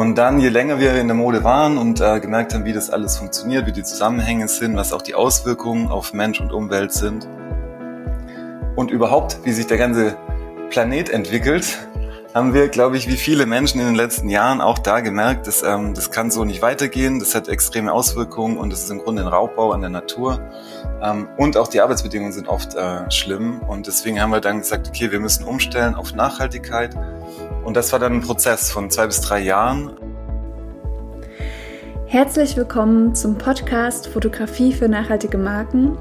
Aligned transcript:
Und 0.00 0.16
dann, 0.16 0.40
je 0.40 0.48
länger 0.48 0.80
wir 0.80 0.94
in 0.94 1.08
der 1.08 1.14
Mode 1.14 1.44
waren 1.44 1.76
und 1.76 2.00
äh, 2.00 2.20
gemerkt 2.20 2.54
haben, 2.54 2.64
wie 2.64 2.72
das 2.72 2.88
alles 2.88 3.18
funktioniert, 3.18 3.66
wie 3.66 3.72
die 3.72 3.82
Zusammenhänge 3.82 4.48
sind, 4.48 4.74
was 4.74 4.94
auch 4.94 5.02
die 5.02 5.14
Auswirkungen 5.14 5.88
auf 5.88 6.14
Mensch 6.14 6.40
und 6.40 6.54
Umwelt 6.54 6.90
sind 6.90 7.28
und 8.76 8.90
überhaupt, 8.90 9.40
wie 9.44 9.52
sich 9.52 9.66
der 9.66 9.76
ganze 9.76 10.16
Planet 10.70 11.10
entwickelt, 11.10 11.86
haben 12.32 12.54
wir, 12.54 12.68
glaube 12.68 12.96
ich, 12.96 13.08
wie 13.08 13.18
viele 13.18 13.44
Menschen 13.44 13.78
in 13.78 13.88
den 13.88 13.94
letzten 13.94 14.30
Jahren 14.30 14.62
auch 14.62 14.78
da 14.78 15.00
gemerkt, 15.00 15.46
dass 15.46 15.62
ähm, 15.62 15.92
das 15.92 16.10
kann 16.10 16.30
so 16.30 16.46
nicht 16.46 16.62
weitergehen, 16.62 17.18
das 17.18 17.34
hat 17.34 17.48
extreme 17.48 17.92
Auswirkungen 17.92 18.56
und 18.56 18.72
das 18.72 18.84
ist 18.84 18.90
im 18.90 19.00
Grunde 19.00 19.20
ein 19.20 19.28
Raubbau 19.28 19.72
an 19.72 19.82
der 19.82 19.90
Natur. 19.90 20.40
Ähm, 21.02 21.28
und 21.36 21.58
auch 21.58 21.68
die 21.68 21.82
Arbeitsbedingungen 21.82 22.32
sind 22.32 22.48
oft 22.48 22.74
äh, 22.74 23.10
schlimm 23.10 23.60
und 23.68 23.86
deswegen 23.86 24.18
haben 24.18 24.30
wir 24.30 24.40
dann 24.40 24.60
gesagt, 24.60 24.88
okay, 24.88 25.12
wir 25.12 25.20
müssen 25.20 25.44
umstellen 25.44 25.94
auf 25.94 26.14
Nachhaltigkeit 26.14 26.96
und 27.70 27.74
das 27.74 27.92
war 27.92 28.00
dann 28.00 28.14
ein 28.14 28.20
Prozess 28.20 28.68
von 28.72 28.90
zwei 28.90 29.06
bis 29.06 29.20
drei 29.20 29.38
Jahren. 29.38 29.92
Herzlich 32.06 32.56
willkommen 32.56 33.14
zum 33.14 33.38
Podcast 33.38 34.08
Fotografie 34.08 34.72
für 34.72 34.88
nachhaltige 34.88 35.38
Marken. 35.38 35.96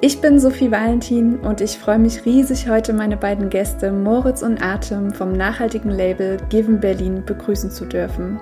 Ich 0.00 0.20
bin 0.20 0.40
Sophie 0.40 0.72
Valentin 0.72 1.38
und 1.38 1.60
ich 1.60 1.78
freue 1.78 2.00
mich 2.00 2.24
riesig, 2.24 2.68
heute 2.68 2.92
meine 2.92 3.16
beiden 3.16 3.50
Gäste 3.50 3.92
Moritz 3.92 4.42
und 4.42 4.60
Atem 4.60 5.12
vom 5.12 5.32
nachhaltigen 5.32 5.92
Label 5.92 6.38
Given 6.48 6.80
Berlin 6.80 7.24
begrüßen 7.24 7.70
zu 7.70 7.84
dürfen. 7.84 8.40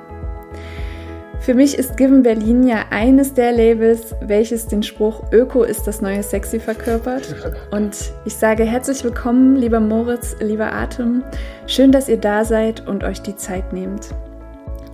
Für 1.45 1.53
mich 1.53 1.77
ist 1.77 1.99
Given 1.99 2.23
Berlin 2.23 2.67
ja 2.67 2.87
eines 2.89 3.35
der 3.35 3.53
Labels, 3.53 4.15
welches 4.23 4.67
den 4.67 4.83
Spruch 4.83 5.31
Öko 5.31 5.63
ist 5.63 5.87
das 5.87 6.01
neue 6.01 6.23
Sexy 6.23 6.59
verkörpert. 6.59 7.35
Und 7.71 8.15
ich 8.25 8.35
sage 8.35 8.65
herzlich 8.65 9.05
willkommen, 9.05 9.55
lieber 9.57 9.79
Moritz, 9.79 10.35
lieber 10.41 10.73
Atem. 10.73 11.23
Schön, 11.67 11.93
dass 11.93 12.09
ihr 12.09 12.17
da 12.17 12.47
seid 12.47 12.89
und 12.89 13.05
euch 13.05 13.21
die 13.21 13.37
Zeit 13.37 13.75
nehmt. 13.75 14.15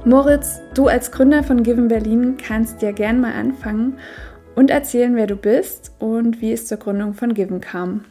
Moritz, 0.04 0.58
du 0.74 0.88
als 0.88 1.12
Gründer 1.12 1.44
von 1.44 1.62
Given 1.62 1.86
Berlin 1.86 2.36
kannst 2.36 2.82
ja 2.82 2.90
gern 2.90 3.20
mal 3.20 3.34
anfangen 3.34 4.00
und 4.56 4.70
erzählen, 4.70 5.14
wer 5.14 5.28
du 5.28 5.36
bist 5.36 5.92
und 6.00 6.40
wie 6.40 6.52
es 6.52 6.66
zur 6.66 6.78
Gründung 6.78 7.14
von 7.14 7.32
Given 7.32 7.60
kam. 7.60 8.04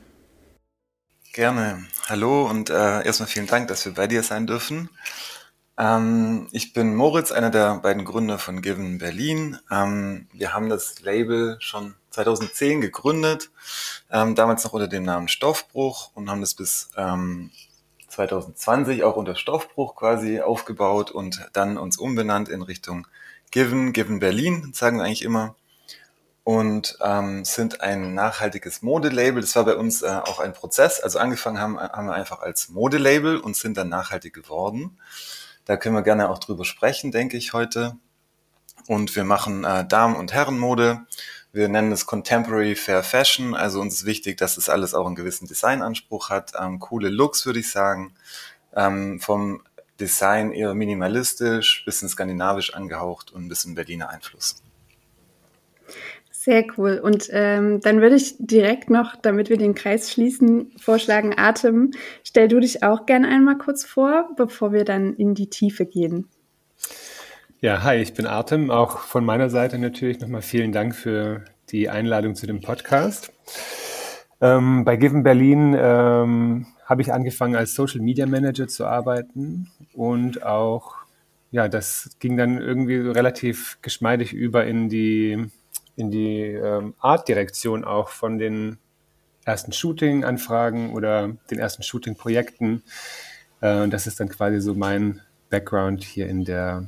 Gerne. 1.34 1.84
Hallo 2.08 2.50
und 2.50 2.70
äh, 2.70 3.06
erstmal 3.06 3.28
vielen 3.28 3.48
Dank, 3.48 3.68
dass 3.68 3.84
wir 3.86 3.94
bei 3.94 4.08
dir 4.08 4.24
sein 4.24 4.48
dürfen. 4.48 4.88
Ähm, 5.80 6.48
ich 6.52 6.74
bin 6.74 6.94
Moritz, 6.94 7.32
einer 7.32 7.50
der 7.50 7.76
beiden 7.76 8.04
Gründer 8.04 8.38
von 8.38 8.62
Given 8.62 8.98
Berlin. 8.98 9.58
Ähm, 9.72 10.28
wir 10.34 10.54
haben 10.54 10.68
das 10.68 11.00
Label 11.00 11.56
schon 11.62 11.96
2010 12.10 12.82
gegründet, 12.82 13.50
ähm, 14.12 14.36
damals 14.36 14.66
noch 14.66 14.74
unter 14.74 14.90
dem 14.90 15.04
Namen 15.04 15.30
Stoffbruch 15.30 16.12
und 16.16 16.30
haben 16.30 16.42
das 16.42 16.54
bis 16.54 16.90
2020 18.10 19.00
ähm, 19.00 19.06
auch 19.06 19.16
unter 19.16 19.36
Stoffbruch 19.36 19.96
quasi 19.96 20.42
aufgebaut 20.42 21.12
und 21.12 21.48
dann 21.54 21.78
uns 21.78 21.98
umbenannt 21.98 22.50
in 22.50 22.62
Richtung 22.62 23.08
Given, 23.52 23.94
Given 23.94 24.20
Berlin, 24.20 24.74
sagen 24.74 24.98
wir 24.98 25.06
eigentlich 25.06 25.24
immer 25.24 25.56
und 26.44 26.98
sind 27.44 27.82
ein 27.82 28.16
nachhaltiges 28.16 28.82
Modelabel. 28.82 29.42
Das 29.42 29.56
war 29.56 29.66
bei 29.66 29.76
uns 29.76 30.02
äh, 30.02 30.08
auch 30.08 30.40
ein 30.40 30.54
Prozess. 30.54 31.00
Also 31.00 31.20
angefangen 31.20 31.60
haben, 31.60 31.80
haben 31.80 32.08
wir 32.08 32.16
einfach 32.16 32.42
als 32.42 32.70
Modelabel 32.70 33.38
und 33.38 33.56
sind 33.56 33.78
dann 33.78 33.90
nachhaltig 33.90 34.34
geworden. 34.34 34.98
Da 35.70 35.78
können 35.78 35.94
wir 35.94 36.02
gerne 36.02 36.32
auch 36.32 36.40
drüber 36.40 36.66
sprechen, 36.66 37.12
denke 37.12 37.38
ich 37.38 37.54
heute. 37.54 37.96
Und 38.88 39.16
wir 39.16 39.24
machen 39.24 39.66
äh, 39.66 39.88
Damen- 39.88 40.16
und 40.16 40.34
Herrenmode. 40.34 41.02
Wir 41.52 41.70
nennen 41.70 41.92
es 41.92 42.08
Contemporary 42.08 42.76
Fair 42.76 43.04
Fashion. 43.04 43.54
Also 43.54 43.80
uns 43.80 43.94
ist 43.94 44.06
wichtig, 44.06 44.38
dass 44.38 44.58
es 44.58 44.66
das 44.66 44.70
alles 44.70 44.96
auch 44.96 45.06
einen 45.06 45.14
gewissen 45.14 45.48
Designanspruch 45.48 46.32
hat. 46.32 46.54
Ähm, 46.60 46.80
coole 46.80 47.10
Looks, 47.10 47.46
würde 47.46 47.60
ich 47.60 47.70
sagen. 47.70 48.16
Ähm, 48.76 49.20
vom 49.20 49.62
Design 50.00 50.54
eher 50.54 50.74
minimalistisch, 50.74 51.86
bisschen 51.86 52.10
skandinavisch 52.10 52.74
angehaucht 52.74 53.32
und 53.32 53.46
ein 53.46 53.50
bisschen 53.50 53.76
Berliner 53.76 54.10
Einfluss. 54.10 54.64
Sehr 56.42 56.64
cool. 56.78 57.02
Und 57.04 57.28
ähm, 57.34 57.82
dann 57.82 58.00
würde 58.00 58.16
ich 58.16 58.36
direkt 58.40 58.90
noch, 58.90 59.18
damit 59.18 59.50
wir 59.50 59.58
den 59.58 59.76
Kreis 59.76 60.10
schließen, 60.10 60.72
vorschlagen, 60.80 61.34
Atem, 61.36 61.92
stell 62.24 62.48
du 62.48 62.62
dich 62.62 62.82
auch 62.82 63.06
gerne 63.06 63.28
einmal 63.28 63.58
kurz 63.58 63.84
vor, 63.84 64.30
bevor 64.38 64.72
wir 64.72 64.86
dann 64.86 65.16
in 65.16 65.36
die 65.36 65.50
Tiefe 65.50 65.86
gehen. 65.86 66.30
Ja, 67.60 67.84
hi, 67.84 67.98
ich 67.98 68.14
bin 68.14 68.26
Artem. 68.26 68.72
Auch 68.72 69.00
von 69.00 69.26
meiner 69.26 69.50
Seite 69.50 69.78
natürlich 69.80 70.22
nochmal 70.22 70.42
vielen 70.42 70.72
Dank 70.72 70.96
für 70.96 71.44
die 71.72 71.90
Einladung 71.90 72.36
zu 72.36 72.48
dem 72.48 72.62
Podcast. 72.62 73.34
Ähm, 74.40 74.86
bei 74.86 74.96
Given 74.96 75.24
Berlin 75.24 75.76
ähm, 75.78 76.68
habe 76.86 77.02
ich 77.02 77.12
angefangen 77.12 77.58
als 77.58 77.76
Social 77.76 78.00
Media 78.00 78.26
Manager 78.26 78.70
zu 78.70 78.86
arbeiten 78.86 79.70
und 79.92 80.42
auch, 80.44 80.96
ja, 81.52 81.68
das 81.68 82.12
ging 82.20 82.38
dann 82.38 82.62
irgendwie 82.62 82.96
relativ 82.96 83.78
geschmeidig 83.82 84.32
über 84.32 84.66
in 84.66 84.88
die 84.88 85.50
in 85.96 86.12
die 86.12 86.42
ähm, 86.42 86.94
Artdirektion 87.00 87.84
auch 87.84 88.10
von 88.10 88.38
den 88.38 88.78
ersten 89.46 89.72
Shooting-Anfragen 89.72 90.94
oder 90.94 91.38
den 91.50 91.60
ersten 91.60 91.84
Shooting-Projekten. 91.84 92.84
Äh, 93.62 93.88
das 93.90 94.08
ist 94.08 94.20
dann 94.20 94.30
quasi 94.30 94.62
so 94.62 94.76
mein 94.76 95.22
Background 95.50 96.04
hier 96.04 96.28
in 96.28 96.46
der, 96.46 96.88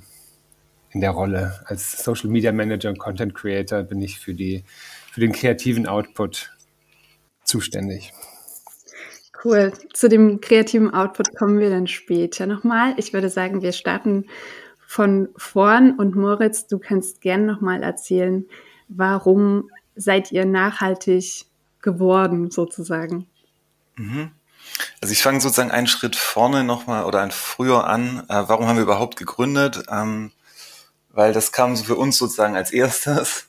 in 0.92 1.02
der 1.02 1.12
Rolle. 1.12 1.62
Als 1.66 2.04
Social 2.04 2.30
Media 2.30 2.52
Manager 2.52 2.90
und 2.90 3.00
Content 3.00 3.34
Creator 3.34 3.84
bin 3.84 4.02
ich 4.02 4.20
für, 4.20 4.34
die, 4.34 4.64
für 5.12 5.22
den 5.22 5.32
kreativen 5.32 5.88
Output 5.88 6.56
zuständig. 7.44 8.14
Cool. 9.44 9.74
Zu 9.94 10.08
dem 10.08 10.40
kreativen 10.40 10.94
Output 10.94 11.36
kommen 11.36 11.60
wir 11.60 11.72
dann 11.72 11.88
später 11.88 12.46
nochmal. 12.46 12.94
Ich 12.98 13.12
würde 13.12 13.30
sagen, 13.30 13.64
wir 13.64 13.72
starten 13.72 14.28
von 14.86 15.30
vorn 15.36 15.98
und 15.98 16.16
Moritz, 16.16 16.68
du 16.68 16.78
kannst 16.78 17.22
gerne 17.22 17.46
nochmal 17.46 17.82
erzählen, 17.82 18.46
warum 18.96 19.70
seid 19.96 20.32
ihr 20.32 20.46
nachhaltig 20.46 21.46
geworden 21.82 22.52
sozusagen? 22.52 23.28
Mhm. 23.96 24.32
Also 25.02 25.12
ich 25.12 25.22
fange 25.22 25.42
sozusagen 25.42 25.72
einen 25.72 25.88
Schritt 25.88 26.16
vorne 26.16 26.64
nochmal 26.64 27.06
oder 27.06 27.22
ein 27.22 27.32
früher 27.32 27.88
an. 27.88 28.24
Äh, 28.30 28.44
warum 28.48 28.68
haben 28.68 28.78
wir 28.78 28.84
überhaupt 28.84 29.18
gegründet? 29.18 29.84
Ähm, 29.90 30.32
weil 31.10 31.34
das 31.34 31.52
kam 31.52 31.76
so 31.76 31.84
für 31.84 31.96
uns 31.96 32.18
sozusagen 32.18 32.56
als 32.56 32.72
erstes. 32.72 33.48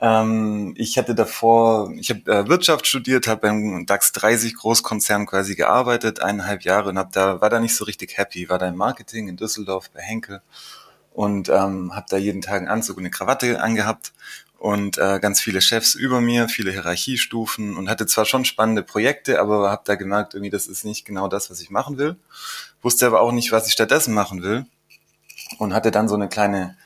Ähm, 0.00 0.74
ich 0.76 0.96
hatte 0.96 1.14
davor, 1.14 1.92
ich 1.96 2.10
habe 2.10 2.30
äh, 2.30 2.48
Wirtschaft 2.48 2.86
studiert, 2.86 3.26
habe 3.26 3.40
beim 3.40 3.84
DAX 3.84 4.12
30 4.12 4.54
Großkonzern 4.54 5.26
quasi 5.26 5.56
gearbeitet, 5.56 6.22
eineinhalb 6.22 6.62
Jahre 6.62 6.90
und 6.90 6.98
hab 6.98 7.12
da 7.12 7.40
war 7.40 7.50
da 7.50 7.58
nicht 7.58 7.74
so 7.74 7.84
richtig 7.84 8.16
happy. 8.16 8.48
War 8.48 8.58
da 8.58 8.68
im 8.68 8.76
Marketing 8.76 9.28
in 9.28 9.36
Düsseldorf 9.36 9.90
bei 9.90 10.00
Henkel 10.00 10.40
und 11.12 11.48
ähm, 11.48 11.96
habe 11.96 12.06
da 12.08 12.16
jeden 12.16 12.42
Tag 12.42 12.58
einen 12.58 12.68
Anzug 12.68 12.96
und 12.96 13.02
eine 13.02 13.10
Krawatte 13.10 13.60
angehabt 13.60 14.12
und 14.58 14.98
äh, 14.98 15.20
ganz 15.20 15.40
viele 15.40 15.60
Chefs 15.60 15.94
über 15.94 16.20
mir, 16.20 16.48
viele 16.48 16.72
Hierarchiestufen 16.72 17.76
und 17.76 17.88
hatte 17.88 18.06
zwar 18.06 18.24
schon 18.24 18.44
spannende 18.44 18.82
Projekte, 18.82 19.40
aber 19.40 19.70
habe 19.70 19.82
da 19.84 19.94
gemerkt, 19.94 20.34
irgendwie 20.34 20.50
das 20.50 20.66
ist 20.66 20.84
nicht 20.84 21.04
genau 21.04 21.28
das, 21.28 21.48
was 21.48 21.60
ich 21.60 21.70
machen 21.70 21.96
will. 21.96 22.16
Wusste 22.82 23.06
aber 23.06 23.20
auch 23.20 23.30
nicht, 23.30 23.52
was 23.52 23.68
ich 23.68 23.72
stattdessen 23.72 24.14
machen 24.14 24.42
will. 24.42 24.66
Und 25.58 25.72
hatte 25.72 25.92
dann 25.92 26.08
so 26.08 26.16
eine 26.16 26.28
kleine 26.28 26.76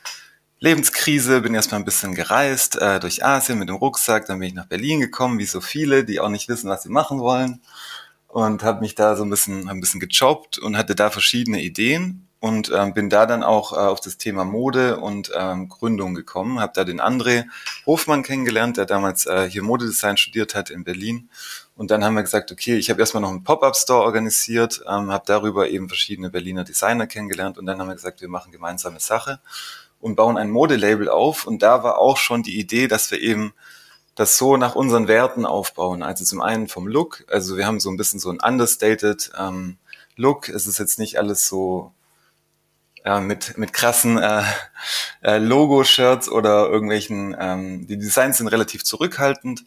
Lebenskrise, 0.59 1.41
bin 1.41 1.55
erstmal 1.55 1.81
ein 1.81 1.85
bisschen 1.85 2.13
gereist 2.13 2.79
äh, 2.79 2.99
durch 2.99 3.25
Asien 3.25 3.59
mit 3.59 3.69
dem 3.69 3.75
Rucksack, 3.75 4.27
dann 4.27 4.39
bin 4.39 4.49
ich 4.49 4.53
nach 4.53 4.67
Berlin 4.67 4.99
gekommen, 5.01 5.39
wie 5.39 5.45
so 5.45 5.59
viele, 5.59 6.05
die 6.05 6.19
auch 6.19 6.29
nicht 6.29 6.47
wissen, 6.47 6.69
was 6.69 6.83
sie 6.83 6.89
machen 6.89 7.19
wollen. 7.19 7.61
Und 8.27 8.63
habe 8.63 8.81
mich 8.81 8.95
da 8.95 9.15
so 9.15 9.23
ein 9.23 9.29
bisschen 9.29 9.67
ein 9.67 9.79
bisschen 9.79 9.99
gejobbt 9.99 10.59
und 10.59 10.77
hatte 10.77 10.95
da 10.95 11.09
verschiedene 11.09 11.61
Ideen 11.61 12.27
und 12.43 12.73
ähm, 12.75 12.93
bin 12.93 13.09
da 13.09 13.25
dann 13.25 13.41
auch 13.41 13.71
äh, 13.71 13.77
auf 13.77 14.01
das 14.01 14.17
Thema 14.17 14.43
Mode 14.43 14.99
und 14.99 15.31
ähm, 15.33 15.69
Gründung 15.69 16.13
gekommen. 16.13 16.59
Habe 16.59 16.73
da 16.75 16.83
den 16.83 16.99
André 16.99 17.45
Hofmann 17.85 18.21
kennengelernt, 18.21 18.75
der 18.75 18.85
damals 18.85 19.25
äh, 19.25 19.49
hier 19.49 19.63
Modedesign 19.63 20.17
studiert 20.17 20.53
hat 20.53 20.69
in 20.69 20.83
Berlin. 20.83 21.29
Und 21.77 21.89
dann 21.89 22.03
haben 22.03 22.15
wir 22.15 22.21
gesagt, 22.21 22.51
okay, 22.51 22.75
ich 22.75 22.89
habe 22.89 22.99
erstmal 22.99 23.21
noch 23.21 23.29
einen 23.29 23.45
Pop-up-Store 23.45 24.03
organisiert, 24.03 24.81
ähm, 24.85 25.09
habe 25.09 25.23
darüber 25.25 25.69
eben 25.69 25.87
verschiedene 25.87 26.29
Berliner 26.29 26.65
Designer 26.65 27.07
kennengelernt 27.07 27.57
und 27.57 27.65
dann 27.65 27.79
haben 27.79 27.87
wir 27.87 27.95
gesagt, 27.95 28.19
wir 28.19 28.27
machen 28.27 28.51
gemeinsame 28.51 28.99
Sache 28.99 29.39
und 30.01 30.17
bauen 30.17 30.35
ein 30.35 30.51
Modelabel 30.51 31.07
auf. 31.07 31.47
Und 31.47 31.63
da 31.63 31.81
war 31.81 31.97
auch 31.97 32.17
schon 32.17 32.43
die 32.43 32.59
Idee, 32.59 32.89
dass 32.89 33.09
wir 33.09 33.21
eben 33.21 33.53
das 34.15 34.37
so 34.37 34.57
nach 34.57 34.75
unseren 34.75 35.07
Werten 35.07 35.45
aufbauen. 35.45 36.03
Also 36.03 36.25
zum 36.25 36.41
einen 36.41 36.67
vom 36.67 36.89
Look, 36.89 37.23
also 37.29 37.55
wir 37.55 37.65
haben 37.65 37.79
so 37.79 37.89
ein 37.89 37.95
bisschen 37.95 38.19
so 38.19 38.31
ein 38.31 38.41
understated 38.41 39.31
ähm, 39.39 39.77
Look. 40.17 40.49
Es 40.49 40.67
ist 40.67 40.77
jetzt 40.77 40.99
nicht 40.99 41.17
alles 41.17 41.47
so 41.47 41.93
äh, 43.03 43.19
mit, 43.19 43.57
mit 43.57 43.73
krassen 43.73 44.17
äh, 44.17 44.43
äh, 45.21 45.37
Logo-Shirts 45.37 46.29
oder 46.29 46.69
irgendwelchen, 46.69 47.35
ähm, 47.39 47.87
die 47.87 47.97
Designs 47.97 48.37
sind 48.37 48.47
relativ 48.47 48.83
zurückhaltend. 48.83 49.65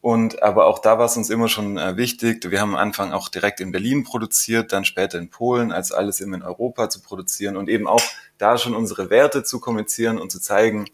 Und 0.00 0.44
aber 0.44 0.66
auch 0.66 0.78
da 0.78 0.98
war 0.98 1.06
es 1.06 1.16
uns 1.16 1.28
immer 1.28 1.48
schon 1.48 1.76
äh, 1.76 1.96
wichtig. 1.96 2.48
Wir 2.48 2.60
haben 2.60 2.76
am 2.76 2.80
Anfang 2.80 3.12
auch 3.12 3.28
direkt 3.28 3.58
in 3.58 3.72
Berlin 3.72 4.04
produziert, 4.04 4.72
dann 4.72 4.84
später 4.84 5.18
in 5.18 5.28
Polen, 5.28 5.72
als 5.72 5.90
alles 5.90 6.20
immer 6.20 6.36
in 6.36 6.44
Europa 6.44 6.88
zu 6.88 7.02
produzieren 7.02 7.56
und 7.56 7.68
eben 7.68 7.88
auch 7.88 8.02
da 8.38 8.58
schon 8.58 8.76
unsere 8.76 9.10
Werte 9.10 9.42
zu 9.42 9.58
kommunizieren 9.58 10.18
und 10.18 10.30
zu 10.30 10.40
zeigen, 10.40 10.88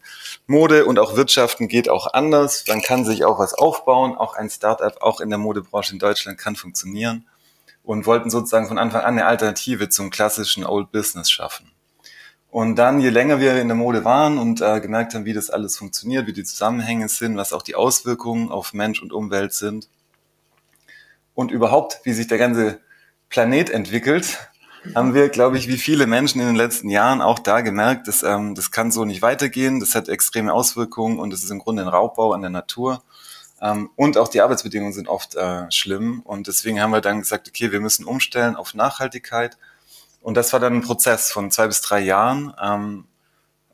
Mode 0.47 0.85
und 0.85 0.97
auch 0.97 1.15
Wirtschaften 1.15 1.67
geht 1.67 1.87
auch 1.87 2.13
anders. 2.13 2.65
Man 2.67 2.81
kann 2.81 3.05
sich 3.05 3.25
auch 3.25 3.37
was 3.37 3.53
aufbauen. 3.53 4.15
Auch 4.15 4.35
ein 4.35 4.49
Startup, 4.49 4.99
auch 5.01 5.19
in 5.21 5.29
der 5.29 5.37
Modebranche 5.37 5.93
in 5.93 5.99
Deutschland 5.99 6.39
kann 6.39 6.55
funktionieren 6.55 7.27
und 7.83 8.07
wollten 8.07 8.31
sozusagen 8.31 8.67
von 8.67 8.79
Anfang 8.79 9.01
an 9.01 9.19
eine 9.19 9.27
Alternative 9.27 9.89
zum 9.89 10.09
klassischen 10.09 10.65
Old 10.65 10.91
Business 10.91 11.29
schaffen. 11.29 11.74
Und 12.55 12.77
dann, 12.77 13.01
je 13.01 13.09
länger 13.09 13.41
wir 13.41 13.59
in 13.59 13.67
der 13.67 13.75
Mode 13.75 14.05
waren 14.05 14.37
und 14.37 14.61
äh, 14.61 14.79
gemerkt 14.79 15.13
haben, 15.13 15.25
wie 15.25 15.33
das 15.33 15.49
alles 15.49 15.77
funktioniert, 15.77 16.25
wie 16.25 16.31
die 16.31 16.45
Zusammenhänge 16.45 17.09
sind, 17.09 17.35
was 17.35 17.51
auch 17.51 17.61
die 17.61 17.75
Auswirkungen 17.75 18.49
auf 18.49 18.71
Mensch 18.71 19.01
und 19.01 19.11
Umwelt 19.11 19.51
sind 19.51 19.89
und 21.33 21.51
überhaupt, 21.51 21.99
wie 22.05 22.13
sich 22.13 22.27
der 22.27 22.37
ganze 22.37 22.79
Planet 23.27 23.69
entwickelt, 23.71 24.37
haben 24.95 25.13
wir, 25.13 25.27
glaube 25.27 25.57
ich, 25.57 25.67
wie 25.67 25.75
viele 25.75 26.07
Menschen 26.07 26.39
in 26.39 26.47
den 26.47 26.55
letzten 26.55 26.89
Jahren 26.89 27.21
auch 27.21 27.39
da 27.39 27.59
gemerkt, 27.59 28.07
dass 28.07 28.23
ähm, 28.23 28.55
das 28.55 28.71
kann 28.71 28.89
so 28.89 29.03
nicht 29.03 29.21
weitergehen, 29.21 29.81
das 29.81 29.93
hat 29.93 30.07
extreme 30.07 30.53
Auswirkungen 30.53 31.19
und 31.19 31.33
es 31.33 31.43
ist 31.43 31.51
im 31.51 31.59
Grunde 31.59 31.81
ein 31.81 31.89
Raubbau 31.89 32.31
an 32.31 32.39
der 32.39 32.51
Natur. 32.51 33.03
Ähm, 33.61 33.89
und 33.97 34.17
auch 34.17 34.29
die 34.29 34.39
Arbeitsbedingungen 34.39 34.93
sind 34.93 35.09
oft 35.09 35.35
äh, 35.35 35.69
schlimm. 35.71 36.21
Und 36.21 36.47
deswegen 36.47 36.79
haben 36.79 36.91
wir 36.91 37.01
dann 37.01 37.19
gesagt, 37.19 37.49
okay, 37.49 37.73
wir 37.73 37.81
müssen 37.81 38.05
umstellen 38.05 38.55
auf 38.55 38.73
Nachhaltigkeit 38.73 39.57
und 40.25 40.33
das 40.33 40.51
war 40.53 40.59
dann 40.59 40.73
ein 40.73 40.81
Prozess 40.81 41.31
von 41.31 41.51
zwei 41.51 41.67
bis 41.67 41.81
drei 41.81 41.99
Jahren. 41.99 42.51
Ähm, 42.59 43.07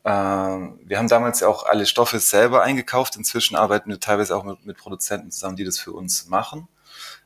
äh, 0.04 0.10
wir 0.10 0.98
haben 0.98 1.08
damals 1.08 1.40
ja 1.40 1.48
auch 1.48 1.64
alle 1.64 1.86
Stoffe 1.86 2.18
selber 2.18 2.62
eingekauft. 2.62 3.16
Inzwischen 3.16 3.56
arbeiten 3.56 3.88
wir 3.88 3.98
teilweise 3.98 4.36
auch 4.36 4.44
mit, 4.44 4.66
mit 4.66 4.76
Produzenten 4.76 5.30
zusammen, 5.30 5.56
die 5.56 5.64
das 5.64 5.78
für 5.78 5.92
uns 5.92 6.26
machen. 6.26 6.68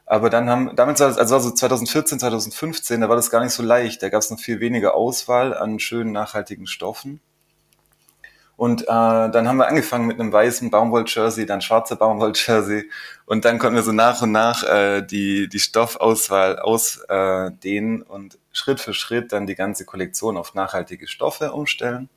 Aber 0.05 0.31
dann 0.31 0.49
haben, 0.49 0.77
damals 0.77 1.01
war 1.01 1.09
es, 1.09 1.19
also, 1.19 1.35
also 1.35 1.51
2014, 1.51 2.21
2015, 2.21 3.01
da 3.01 3.09
war 3.09 3.17
das 3.17 3.33
gar 3.33 3.43
nicht 3.43 3.53
so 3.53 3.65
leicht. 3.65 4.01
Da 4.01 4.11
gab 4.11 4.23
es 4.23 4.31
noch 4.31 4.39
viel 4.39 4.61
weniger 4.61 4.95
Auswahl 4.95 5.57
an 5.57 5.81
schönen, 5.81 6.13
nachhaltigen 6.13 6.69
Stoffen. 6.69 7.21
Und 8.57 8.83
äh, 8.83 8.87
dann 8.87 9.47
haben 9.47 9.59
wir 9.59 9.69
angefangen 9.69 10.07
mit 10.07 10.19
einem 10.19 10.33
weißen 10.33 10.71
Baumwoll-Jersey, 10.71 11.45
dann 11.45 11.61
schwarzer 11.61 11.97
Baumwoll-Jersey 11.97 12.91
und 13.27 13.45
dann 13.45 13.59
konnten 13.59 13.77
wir 13.77 13.83
so 13.83 13.93
nach 13.93 14.23
und 14.23 14.33
nach 14.33 14.63
äh, 14.63 15.03
die, 15.03 15.47
die 15.49 15.59
Stoffauswahl 15.59 16.59
ausdehnen 16.59 18.01
und 18.01 18.39
Schritt 18.53 18.81
für 18.81 18.95
Schritt 18.95 19.33
dann 19.33 19.47
die 19.47 19.57
ganze 19.57 19.85
Kollektion 19.85 20.39
auf 20.39 20.55
nachhaltige 20.55 21.07
Stoffe 21.07 21.53
umstellen. 21.53 22.09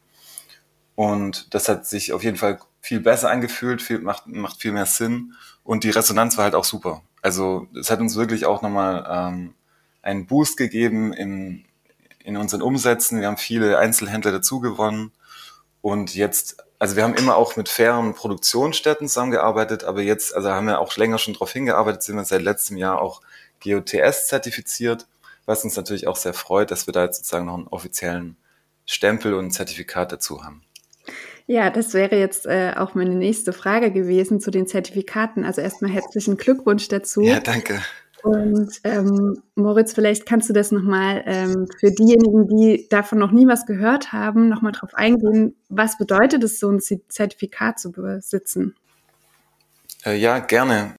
Und 0.96 1.54
das 1.54 1.68
hat 1.68 1.86
sich 1.86 2.14
auf 2.14 2.24
jeden 2.24 2.38
Fall 2.38 2.60
viel 2.80 3.02
besser 3.02 3.30
angefühlt, 3.30 3.82
viel, 3.82 4.00
macht, 4.00 4.28
macht 4.28 4.62
viel 4.62 4.72
mehr 4.72 4.86
Sinn 4.86 5.34
und 5.66 5.84
die 5.84 5.90
Resonanz 5.90 6.38
war 6.38 6.46
halt 6.46 6.56
auch 6.56 6.64
super. 6.64 7.02
Also 7.22 7.68
es 7.78 7.92
hat 7.92 8.00
uns 8.00 8.16
wirklich 8.16 8.46
auch 8.46 8.62
nochmal 8.62 9.06
ähm, 9.10 9.56
einen 10.02 10.26
Boost 10.26 10.56
gegeben 10.56 11.12
in, 11.12 11.66
in 12.24 12.38
unseren 12.38 12.62
Umsätzen. 12.62 13.20
Wir 13.20 13.28
haben 13.28 13.38
viele 13.38 13.78
Einzelhändler 13.78 14.32
dazu 14.32 14.62
gewonnen 14.62 15.12
und 15.82 16.16
jetzt, 16.16 16.64
also 16.78 16.96
wir 16.96 17.04
haben 17.04 17.16
immer 17.16 17.36
auch 17.36 17.56
mit 17.56 17.70
fairen 17.70 18.14
Produktionsstätten 18.14 19.08
zusammengearbeitet, 19.08 19.84
aber 19.84 20.02
jetzt, 20.02 20.36
also 20.36 20.50
haben 20.50 20.68
wir 20.68 20.80
auch 20.80 20.96
länger 20.98 21.18
schon 21.18 21.34
darauf 21.34 21.52
hingearbeitet, 21.52 22.04
sind 22.04 22.16
wir 22.16 22.26
seit 22.26 22.42
letztem 22.42 22.78
Jahr 22.78 23.02
auch 23.02 23.22
GOTS 23.64 24.28
zertifiziert, 24.28 25.08
was 25.46 25.64
uns 25.64 25.76
natürlich 25.76 26.08
auch 26.08 26.16
sehr 26.16 26.34
freut, 26.34 26.72
dass 26.72 26.88
wir 26.88 26.94
da 26.94 27.06
jetzt 27.06 27.18
sozusagen 27.18 27.46
noch 27.46 27.56
einen 27.56 27.68
offiziellen 27.68 28.38
Stempel 28.86 29.34
und 29.34 29.46
ein 29.46 29.52
Zertifikat 29.52 30.12
dazu 30.12 30.44
haben. 30.44 30.64
Ja, 31.48 31.72
das 31.72 31.96
wäre 31.96 32.16
jetzt 32.16 32.46
äh, 32.46 32.74
auch 32.78 32.94
meine 32.94 33.16
nächste 33.16 33.54
Frage 33.54 33.92
gewesen 33.92 34.40
zu 34.40 34.52
den 34.52 34.68
Zertifikaten. 34.68 35.46
Also 35.46 35.62
erstmal 35.62 35.90
herzlichen 35.90 36.38
Glückwunsch 36.38 36.88
dazu. 36.90 37.22
Ja, 37.22 37.40
danke. 37.40 37.82
Und 38.24 38.82
ähm, 38.84 39.42
Moritz, 39.56 39.94
vielleicht 39.94 40.26
kannst 40.26 40.50
du 40.50 40.54
das 40.54 40.72
nochmal 40.72 41.24
ähm, 41.26 41.68
für 41.80 41.92
diejenigen, 41.92 42.48
die 42.48 42.88
davon 42.90 43.18
noch 43.18 43.32
nie 43.32 43.48
was 43.48 43.66
gehört 43.66 44.12
haben, 44.12 44.50
nochmal 44.50 44.74
drauf 44.74 44.94
eingehen. 44.94 45.56
Was 45.70 45.98
bedeutet 45.98 46.44
es, 46.44 46.60
so 46.60 46.70
ein 46.70 46.80
Zertifikat 46.80 47.80
zu 47.80 47.92
besitzen? 47.92 48.76
Äh, 50.06 50.18
ja, 50.18 50.40
gerne. 50.40 50.96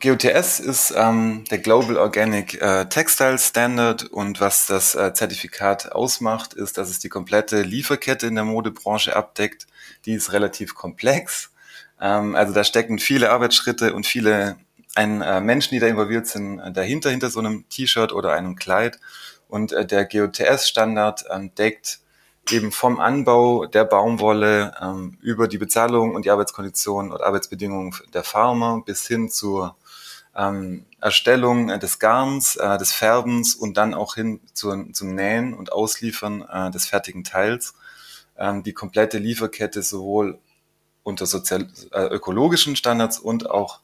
GOTS 0.00 0.60
ist 0.60 0.94
ähm, 0.96 1.42
der 1.50 1.58
Global 1.58 1.96
Organic 1.96 2.62
äh, 2.62 2.88
Textile 2.88 3.38
Standard 3.38 4.04
und 4.04 4.40
was 4.40 4.66
das 4.66 4.94
äh, 4.94 5.12
Zertifikat 5.12 5.90
ausmacht, 5.90 6.54
ist, 6.54 6.78
dass 6.78 6.88
es 6.88 7.00
die 7.00 7.08
komplette 7.08 7.62
Lieferkette 7.62 8.28
in 8.28 8.36
der 8.36 8.44
Modebranche 8.44 9.16
abdeckt. 9.16 9.66
Die 10.04 10.12
ist 10.12 10.32
relativ 10.32 10.76
komplex. 10.76 11.50
Ähm, 12.00 12.36
also 12.36 12.54
da 12.54 12.62
stecken 12.62 13.00
viele 13.00 13.30
Arbeitsschritte 13.30 13.92
und 13.92 14.06
viele 14.06 14.56
ein 14.94 15.22
äh, 15.22 15.40
Menschen, 15.40 15.74
die 15.74 15.80
da 15.80 15.86
involviert 15.86 16.26
sind, 16.26 16.58
äh, 16.58 16.72
dahinter, 16.72 17.10
hinter 17.10 17.30
so 17.30 17.38
einem 17.38 17.68
T-Shirt 17.68 18.12
oder 18.12 18.32
einem 18.32 18.56
Kleid. 18.56 18.98
Und 19.48 19.72
äh, 19.72 19.86
der 19.86 20.04
GOTS-Standard 20.04 21.24
ähm, 21.30 21.54
deckt 21.54 22.00
eben 22.50 22.72
vom 22.72 22.98
Anbau 22.98 23.66
der 23.66 23.84
Baumwolle 23.84 24.74
ähm, 24.80 25.18
über 25.20 25.48
die 25.48 25.58
Bezahlung 25.58 26.14
und 26.14 26.24
die 26.24 26.30
Arbeitskonditionen 26.30 27.12
und 27.12 27.22
Arbeitsbedingungen 27.22 27.94
der 28.14 28.24
Farmer 28.24 28.82
bis 28.84 29.06
hin 29.06 29.30
zur 29.30 29.76
ähm, 30.36 30.86
Erstellung 31.00 31.68
äh, 31.68 31.78
des 31.78 31.98
Garns, 31.98 32.56
äh, 32.56 32.78
des 32.78 32.92
Färbens 32.92 33.54
und 33.54 33.76
dann 33.76 33.94
auch 33.94 34.14
hin 34.14 34.40
zu, 34.52 34.90
zum 34.92 35.14
Nähen 35.14 35.54
und 35.54 35.72
Ausliefern 35.72 36.42
äh, 36.42 36.70
des 36.70 36.86
fertigen 36.86 37.24
Teils. 37.24 37.74
Ähm, 38.36 38.62
die 38.62 38.72
komplette 38.72 39.18
Lieferkette 39.18 39.82
sowohl 39.82 40.38
unter 41.02 41.26
sozial, 41.26 41.68
äh, 41.92 42.06
ökologischen 42.06 42.76
Standards 42.76 43.18
und 43.18 43.50
auch 43.50 43.80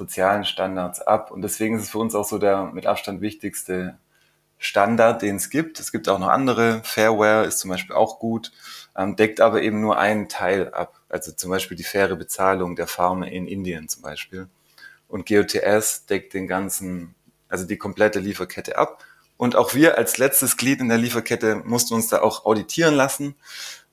sozialen 0.00 0.46
Standards 0.46 1.02
ab. 1.02 1.30
Und 1.30 1.42
deswegen 1.42 1.76
ist 1.76 1.82
es 1.82 1.90
für 1.90 1.98
uns 1.98 2.14
auch 2.14 2.24
so 2.24 2.38
der 2.38 2.64
mit 2.72 2.86
Abstand 2.86 3.20
wichtigste 3.20 3.98
Standard, 4.56 5.20
den 5.20 5.36
es 5.36 5.50
gibt. 5.50 5.78
Es 5.78 5.92
gibt 5.92 6.08
auch 6.08 6.18
noch 6.18 6.28
andere. 6.28 6.80
Fairware 6.84 7.44
ist 7.44 7.58
zum 7.58 7.70
Beispiel 7.70 7.94
auch 7.94 8.18
gut, 8.18 8.50
ähm, 8.96 9.14
deckt 9.14 9.42
aber 9.42 9.62
eben 9.62 9.80
nur 9.80 9.98
einen 9.98 10.28
Teil 10.28 10.72
ab. 10.72 11.00
Also 11.10 11.32
zum 11.32 11.50
Beispiel 11.50 11.76
die 11.76 11.84
faire 11.84 12.16
Bezahlung 12.16 12.76
der 12.76 12.86
Farmer 12.86 13.28
in 13.28 13.46
Indien 13.46 13.88
zum 13.88 14.02
Beispiel. 14.02 14.48
Und 15.06 15.28
GOTS 15.28 16.06
deckt 16.06 16.32
den 16.32 16.46
ganzen, 16.46 17.14
also 17.50 17.66
die 17.66 17.76
komplette 17.76 18.20
Lieferkette 18.20 18.78
ab. 18.78 19.04
Und 19.36 19.54
auch 19.54 19.74
wir 19.74 19.98
als 19.98 20.16
letztes 20.16 20.56
Glied 20.56 20.80
in 20.80 20.88
der 20.88 20.98
Lieferkette 20.98 21.56
mussten 21.56 21.94
uns 21.94 22.08
da 22.08 22.22
auch 22.22 22.46
auditieren 22.46 22.94
lassen, 22.94 23.34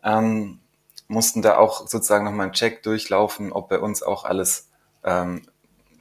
ähm, 0.03 0.59
mussten 1.09 1.41
da 1.41 1.57
auch 1.57 1.87
sozusagen 1.87 2.23
nochmal 2.23 2.45
einen 2.45 2.53
Check 2.53 2.83
durchlaufen, 2.83 3.51
ob 3.51 3.67
bei 3.67 3.79
uns 3.79 4.03
auch 4.03 4.23
alles 4.23 4.69
ähm, 5.03 5.43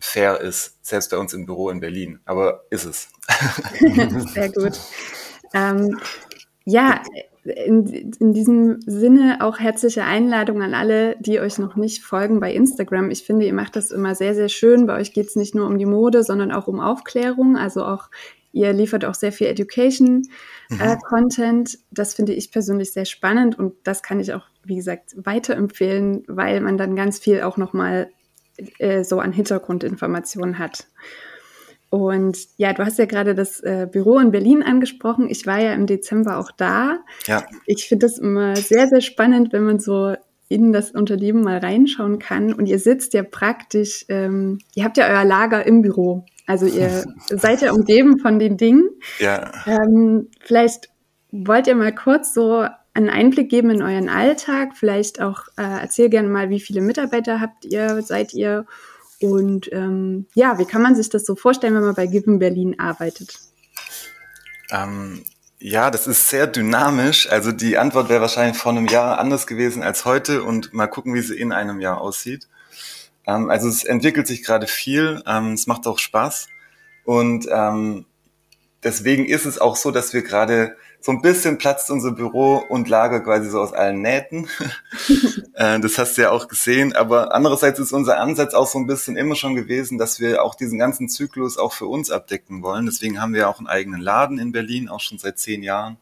fair 0.00 0.40
ist, 0.40 0.84
selbst 0.84 1.10
bei 1.10 1.18
uns 1.18 1.32
im 1.32 1.46
Büro 1.46 1.70
in 1.70 1.80
Berlin. 1.80 2.20
Aber 2.24 2.64
ist 2.70 2.84
es. 2.84 3.08
Sehr 4.34 4.50
gut. 4.50 4.78
Ähm, 5.54 5.98
ja, 6.64 7.02
in, 7.44 8.12
in 8.18 8.32
diesem 8.32 8.80
Sinne 8.86 9.38
auch 9.40 9.58
herzliche 9.58 10.04
Einladung 10.04 10.62
an 10.62 10.74
alle, 10.74 11.16
die 11.20 11.40
euch 11.40 11.58
noch 11.58 11.76
nicht 11.76 12.02
folgen 12.02 12.40
bei 12.40 12.52
Instagram. 12.52 13.10
Ich 13.10 13.22
finde, 13.22 13.46
ihr 13.46 13.54
macht 13.54 13.76
das 13.76 13.90
immer 13.90 14.14
sehr, 14.14 14.34
sehr 14.34 14.48
schön. 14.48 14.86
Bei 14.86 14.96
euch 14.96 15.12
geht 15.12 15.28
es 15.28 15.36
nicht 15.36 15.54
nur 15.54 15.66
um 15.66 15.78
die 15.78 15.86
Mode, 15.86 16.24
sondern 16.24 16.52
auch 16.52 16.66
um 16.66 16.80
Aufklärung. 16.80 17.56
Also 17.56 17.84
auch 17.84 18.08
ihr 18.52 18.72
liefert 18.72 19.04
auch 19.04 19.14
sehr 19.14 19.32
viel 19.32 19.48
Education-Content. 19.48 21.74
Mhm. 21.74 21.74
Äh, 21.74 21.78
das 21.90 22.14
finde 22.14 22.32
ich 22.32 22.50
persönlich 22.50 22.92
sehr 22.92 23.04
spannend 23.04 23.58
und 23.58 23.74
das 23.84 24.02
kann 24.02 24.18
ich 24.18 24.32
auch, 24.32 24.46
wie 24.64 24.76
gesagt, 24.76 25.14
weiterempfehlen, 25.16 26.24
weil 26.26 26.62
man 26.62 26.78
dann 26.78 26.96
ganz 26.96 27.18
viel 27.18 27.42
auch 27.42 27.58
nochmal 27.58 28.10
äh, 28.78 29.04
so 29.04 29.20
an 29.20 29.32
Hintergrundinformationen 29.32 30.58
hat. 30.58 30.86
Und 31.88 32.38
ja, 32.56 32.72
du 32.72 32.84
hast 32.84 32.98
ja 32.98 33.06
gerade 33.06 33.34
das 33.34 33.60
äh, 33.60 33.86
Büro 33.90 34.18
in 34.18 34.30
Berlin 34.30 34.62
angesprochen. 34.62 35.28
Ich 35.30 35.46
war 35.46 35.60
ja 35.60 35.72
im 35.72 35.86
Dezember 35.86 36.38
auch 36.38 36.50
da. 36.50 36.98
Ja. 37.26 37.44
Ich 37.64 37.88
finde 37.88 38.06
das 38.06 38.18
immer 38.18 38.56
sehr, 38.56 38.88
sehr 38.88 39.00
spannend, 39.00 39.52
wenn 39.52 39.64
man 39.64 39.78
so 39.78 40.14
in 40.48 40.72
das 40.72 40.90
Unternehmen 40.90 41.42
mal 41.42 41.58
reinschauen 41.58 42.18
kann. 42.18 42.52
Und 42.52 42.66
ihr 42.66 42.78
sitzt 42.78 43.14
ja 43.14 43.22
praktisch, 43.22 44.04
ähm, 44.08 44.58
ihr 44.74 44.84
habt 44.84 44.96
ja 44.96 45.08
euer 45.08 45.24
Lager 45.24 45.66
im 45.66 45.82
Büro. 45.82 46.24
Also 46.46 46.66
ihr 46.66 47.04
seid 47.28 47.62
ja 47.62 47.72
umgeben 47.72 48.18
von 48.18 48.38
den 48.38 48.56
Dingen. 48.56 48.88
Ja. 49.18 49.50
Ähm, 49.66 50.28
vielleicht 50.40 50.90
wollt 51.30 51.66
ihr 51.66 51.74
mal 51.74 51.94
kurz 51.94 52.34
so 52.34 52.66
einen 52.96 53.10
Einblick 53.10 53.50
geben 53.50 53.70
in 53.70 53.82
euren 53.82 54.08
Alltag. 54.08 54.70
Vielleicht 54.74 55.20
auch 55.20 55.46
äh, 55.56 55.62
erzähl 55.62 56.08
gerne 56.08 56.28
mal, 56.28 56.50
wie 56.50 56.60
viele 56.60 56.80
Mitarbeiter 56.80 57.40
habt 57.40 57.64
ihr, 57.64 58.02
seid 58.02 58.32
ihr 58.32 58.66
und 59.20 59.72
ähm, 59.72 60.26
ja, 60.34 60.58
wie 60.58 60.66
kann 60.66 60.82
man 60.82 60.94
sich 60.94 61.08
das 61.08 61.24
so 61.24 61.36
vorstellen, 61.36 61.74
wenn 61.74 61.84
man 61.84 61.94
bei 61.94 62.06
Given 62.06 62.38
Berlin 62.38 62.78
arbeitet? 62.78 63.38
Ähm, 64.70 65.24
ja, 65.58 65.90
das 65.90 66.06
ist 66.06 66.28
sehr 66.28 66.46
dynamisch. 66.46 67.30
Also 67.30 67.52
die 67.52 67.78
Antwort 67.78 68.08
wäre 68.08 68.20
wahrscheinlich 68.20 68.58
vor 68.58 68.72
einem 68.72 68.86
Jahr 68.86 69.18
anders 69.18 69.46
gewesen 69.46 69.82
als 69.82 70.04
heute 70.04 70.42
und 70.42 70.74
mal 70.74 70.86
gucken, 70.86 71.14
wie 71.14 71.22
sie 71.22 71.38
in 71.38 71.52
einem 71.52 71.80
Jahr 71.80 72.00
aussieht. 72.00 72.46
Ähm, 73.26 73.50
also 73.50 73.68
es 73.68 73.84
entwickelt 73.84 74.26
sich 74.26 74.42
gerade 74.42 74.66
viel, 74.66 75.22
ähm, 75.26 75.52
es 75.52 75.66
macht 75.66 75.86
auch 75.86 75.98
Spaß 75.98 76.48
und 77.04 77.46
ähm, 77.50 78.04
deswegen 78.84 79.24
ist 79.26 79.46
es 79.46 79.58
auch 79.58 79.76
so, 79.76 79.90
dass 79.90 80.12
wir 80.12 80.22
gerade 80.22 80.76
so 81.06 81.12
ein 81.12 81.22
bisschen 81.22 81.56
platzt 81.56 81.88
unser 81.92 82.10
Büro 82.10 82.56
und 82.68 82.88
Lager 82.88 83.20
quasi 83.20 83.48
so 83.48 83.60
aus 83.60 83.72
allen 83.72 84.02
Nähten. 84.02 84.48
Äh, 85.58 85.80
das 85.80 85.96
hast 85.96 86.18
du 86.18 86.22
ja 86.22 86.32
auch 86.32 86.48
gesehen. 86.48 86.92
Aber 86.92 87.34
andererseits 87.34 87.78
ist 87.78 87.92
unser 87.92 88.18
Ansatz 88.18 88.52
auch 88.52 88.66
so 88.66 88.78
ein 88.78 88.86
bisschen 88.86 89.16
immer 89.16 89.36
schon 89.36 89.54
gewesen, 89.54 89.96
dass 89.96 90.20
wir 90.20 90.42
auch 90.42 90.54
diesen 90.54 90.78
ganzen 90.78 91.08
Zyklus 91.08 91.56
auch 91.56 91.72
für 91.72 91.86
uns 91.86 92.10
abdecken 92.10 92.62
wollen. 92.62 92.84
Deswegen 92.84 93.22
haben 93.22 93.32
wir 93.32 93.48
auch 93.48 93.56
einen 93.56 93.66
eigenen 93.66 94.02
Laden 94.02 94.38
in 94.38 94.52
Berlin, 94.52 94.90
auch 94.90 95.00
schon 95.00 95.16
seit 95.16 95.38
zehn 95.38 95.62
Jahren. 95.62 95.96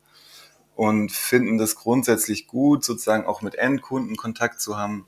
Und 0.74 1.12
finden 1.12 1.56
das 1.56 1.76
grundsätzlich 1.76 2.48
gut, 2.48 2.84
sozusagen 2.84 3.26
auch 3.26 3.42
mit 3.42 3.54
Endkunden 3.54 4.16
Kontakt 4.16 4.60
zu 4.60 4.76
haben. 4.76 5.06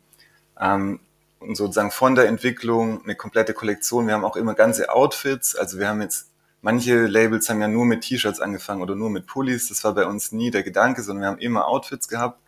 Ähm, 0.60 1.00
und 1.40 1.56
sozusagen 1.56 1.90
von 1.90 2.14
der 2.14 2.28
Entwicklung 2.28 3.02
eine 3.02 3.16
komplette 3.16 3.52
Kollektion. 3.52 4.06
Wir 4.06 4.14
haben 4.14 4.24
auch 4.24 4.36
immer 4.36 4.54
ganze 4.54 4.90
Outfits. 4.90 5.56
Also 5.56 5.80
wir 5.80 5.88
haben 5.88 6.02
jetzt 6.02 6.28
manche 6.62 7.06
Labels 7.06 7.48
haben 7.48 7.60
ja 7.60 7.68
nur 7.68 7.84
mit 7.84 8.02
T-Shirts 8.02 8.40
angefangen 8.40 8.82
oder 8.82 8.94
nur 8.94 9.10
mit 9.10 9.26
Pullis. 9.26 9.68
Das 9.68 9.84
war 9.84 9.94
bei 9.94 10.06
uns 10.06 10.32
nie 10.32 10.50
der 10.50 10.62
Gedanke, 10.62 11.02
sondern 11.02 11.22
wir 11.22 11.28
haben 11.28 11.38
immer 11.38 11.68
Outfits 11.68 12.08
gehabt. 12.08 12.40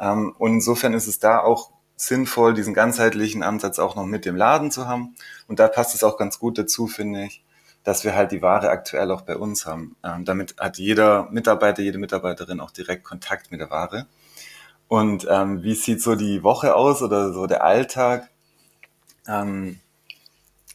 Ähm, 0.00 0.34
und 0.38 0.54
insofern 0.54 0.94
ist 0.94 1.06
es 1.06 1.18
da 1.18 1.40
auch 1.40 1.72
sinnvoll, 1.96 2.54
diesen 2.54 2.74
ganzheitlichen 2.74 3.42
Ansatz 3.42 3.78
auch 3.78 3.96
noch 3.96 4.06
mit 4.06 4.24
dem 4.24 4.36
Laden 4.36 4.70
zu 4.70 4.86
haben. 4.86 5.16
Und 5.48 5.58
da 5.58 5.68
passt 5.68 5.94
es 5.94 6.04
auch 6.04 6.16
ganz 6.16 6.38
gut 6.38 6.56
dazu, 6.58 6.86
finde 6.86 7.24
ich, 7.24 7.44
dass 7.82 8.04
wir 8.04 8.14
halt 8.14 8.32
die 8.32 8.42
Ware 8.42 8.70
aktuell 8.70 9.10
auch 9.10 9.22
bei 9.22 9.36
uns 9.36 9.66
haben. 9.66 9.96
Ähm, 10.04 10.24
damit 10.24 10.56
hat 10.58 10.78
jeder 10.78 11.28
Mitarbeiter, 11.30 11.82
jede 11.82 11.98
Mitarbeiterin 11.98 12.60
auch 12.60 12.70
direkt 12.70 13.04
Kontakt 13.04 13.50
mit 13.50 13.60
der 13.60 13.70
Ware. 13.70 14.06
Und 14.86 15.26
ähm, 15.28 15.62
wie 15.62 15.74
sieht 15.74 16.02
so 16.02 16.14
die 16.14 16.42
Woche 16.42 16.74
aus 16.74 17.02
oder 17.02 17.32
so 17.32 17.46
der 17.46 17.64
Alltag? 17.64 18.30
Ähm, 19.26 19.80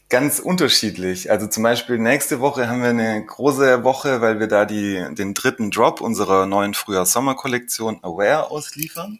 ganz 0.08 0.38
unterschiedlich. 0.38 1.30
Also 1.30 1.46
zum 1.46 1.62
Beispiel 1.62 1.98
nächste 1.98 2.40
Woche 2.40 2.68
haben 2.68 2.82
wir 2.82 2.90
eine 2.90 3.24
große 3.24 3.84
Woche, 3.84 4.20
weil 4.20 4.40
wir 4.40 4.46
da 4.46 4.64
die, 4.64 5.04
den 5.12 5.34
dritten 5.34 5.70
Drop 5.70 6.00
unserer 6.00 6.46
neuen 6.46 6.74
Frühjahr-Sommer-Kollektion 6.74 8.00
Aware 8.02 8.50
ausliefern. 8.50 9.18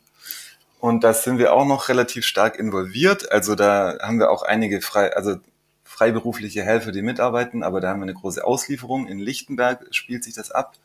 Und 0.80 1.02
da 1.02 1.14
sind 1.14 1.38
wir 1.38 1.54
auch 1.54 1.64
noch 1.64 1.88
relativ 1.88 2.26
stark 2.26 2.58
involviert. 2.58 3.32
Also 3.32 3.54
da 3.54 3.98
haben 4.02 4.18
wir 4.18 4.30
auch 4.30 4.42
einige 4.42 4.82
frei, 4.82 5.16
also 5.16 5.36
freiberufliche 5.82 6.62
Helfer, 6.62 6.92
die 6.92 7.02
mitarbeiten, 7.02 7.62
aber 7.62 7.80
da 7.80 7.88
haben 7.88 8.00
wir 8.00 8.04
eine 8.04 8.14
große 8.14 8.44
Auslieferung. 8.44 9.06
In 9.06 9.18
Lichtenberg 9.18 9.86
spielt 9.92 10.24
sich 10.24 10.34
das 10.34 10.50
ab. 10.50 10.76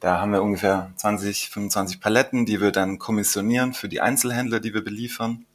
Da 0.00 0.20
haben 0.20 0.32
wir 0.32 0.42
ungefähr 0.42 0.92
20, 0.96 1.48
25 1.48 2.00
Paletten, 2.00 2.44
die 2.46 2.60
wir 2.60 2.70
dann 2.70 2.98
kommissionieren 2.98 3.72
für 3.72 3.88
die 3.88 4.00
Einzelhändler, 4.00 4.60
die 4.60 4.74
wir 4.74 4.84
beliefern. 4.84 5.46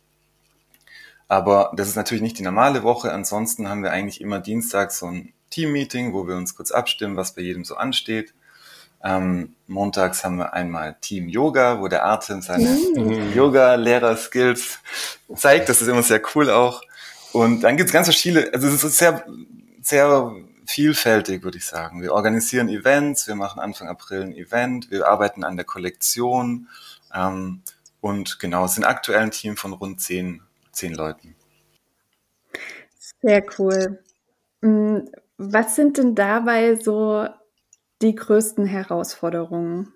Aber 1.30 1.72
das 1.76 1.88
ist 1.88 1.96
natürlich 1.96 2.24
nicht 2.24 2.40
die 2.40 2.44
normale 2.44 2.84
Woche. 2.84 3.14
Ansonsten 3.14 3.70
haben 3.70 3.84
wir 3.84 3.92
eigentlich 3.92 4.20
immer 4.20 4.40
Dienstag 4.40 4.92
so 4.92 5.06
ein 5.06 5.32
Team-Meeting, 5.52 6.12
wo 6.14 6.28
wir 6.28 6.36
uns 6.36 6.56
kurz 6.56 6.72
abstimmen, 6.72 7.16
was 7.16 7.36
bei 7.36 7.44
jedem 7.44 7.64
so 7.64 7.76
ansteht. 7.76 8.34
Ähm, 9.02 9.56
montags 9.68 10.26
haben 10.26 10.38
wir 10.38 10.54
einmal 10.54 10.98
Team 11.00 11.30
Yoga, 11.30 11.80
wo 11.80 11.88
der 11.88 12.04
Artem 12.04 12.42
seine 12.42 12.68
mhm. 12.96 13.32
Yoga-Lehrer-Skills 13.34 14.80
zeigt. 15.36 15.70
Das 15.70 15.82
ist 15.82 15.88
immer 15.88 16.04
sehr 16.04 16.22
cool 16.36 16.50
auch. 16.50 16.82
Und 17.32 17.62
dann 17.62 17.78
gibt 17.78 17.90
es 17.90 17.94
ganz 17.94 18.08
verschiedene, 18.08 18.50
also 18.52 18.68
es 18.68 18.84
ist 18.84 18.98
sehr, 18.98 19.24
sehr 19.82 20.34
vielfältig, 20.66 21.44
würde 21.44 21.60
ich 21.60 21.66
sagen. 21.66 22.02
Wir 22.02 22.14
organisieren 22.14 22.70
Events, 22.70 23.28
wir 23.28 23.36
machen 23.36 23.60
Anfang 23.60 23.88
April 23.88 24.24
ein 24.24 24.36
Event, 24.36 24.90
wir 24.90 25.08
arbeiten 25.08 25.44
an 25.44 25.56
der 25.56 25.66
Kollektion 25.66 26.68
ähm, 27.14 27.62
und 28.02 28.40
genau, 28.40 28.66
es 28.66 28.76
sind 28.76 28.84
aktuell 28.84 29.22
ein 29.22 29.32
Team 29.32 29.58
von 29.58 29.74
rund 29.74 30.02
zehn, 30.02 30.42
zehn 30.72 30.94
Leuten. 30.94 31.36
Sehr 33.22 33.44
cool. 33.58 34.00
Mm, 34.62 35.00
was 35.38 35.76
sind 35.76 35.98
denn 35.98 36.16
dabei 36.16 36.76
so 36.76 37.28
die 38.02 38.16
größten 38.16 38.66
Herausforderungen? 38.66 39.94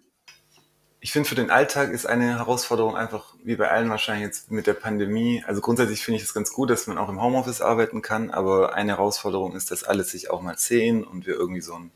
Ich 0.99 1.11
finde, 1.11 1.27
für 1.27 1.35
den 1.35 1.51
Alltag 1.51 1.91
ist 1.91 2.05
eine 2.05 2.37
Herausforderung 2.37 2.95
einfach, 2.95 3.35
wie 3.43 3.57
bei 3.57 3.69
allen 3.69 3.89
wahrscheinlich 3.89 4.25
jetzt 4.25 4.51
mit 4.51 4.67
der 4.67 4.73
Pandemie. 4.73 5.43
Also 5.45 5.59
grundsätzlich 5.59 6.01
finde 6.01 6.17
ich 6.17 6.23
es 6.23 6.33
ganz 6.33 6.53
gut, 6.53 6.69
dass 6.69 6.87
man 6.87 6.97
auch 6.97 7.09
im 7.09 7.21
Homeoffice 7.21 7.59
arbeiten 7.59 8.01
kann, 8.01 8.31
aber 8.31 8.73
eine 8.73 8.93
Herausforderung 8.93 9.53
ist, 9.53 9.69
dass 9.69 9.83
alle 9.83 10.05
sich 10.05 10.29
auch 10.29 10.41
mal 10.41 10.57
sehen 10.57 11.03
und 11.03 11.27
wir 11.27 11.33
irgendwie 11.33 11.59
so 11.59 11.73
ein, 11.73 11.91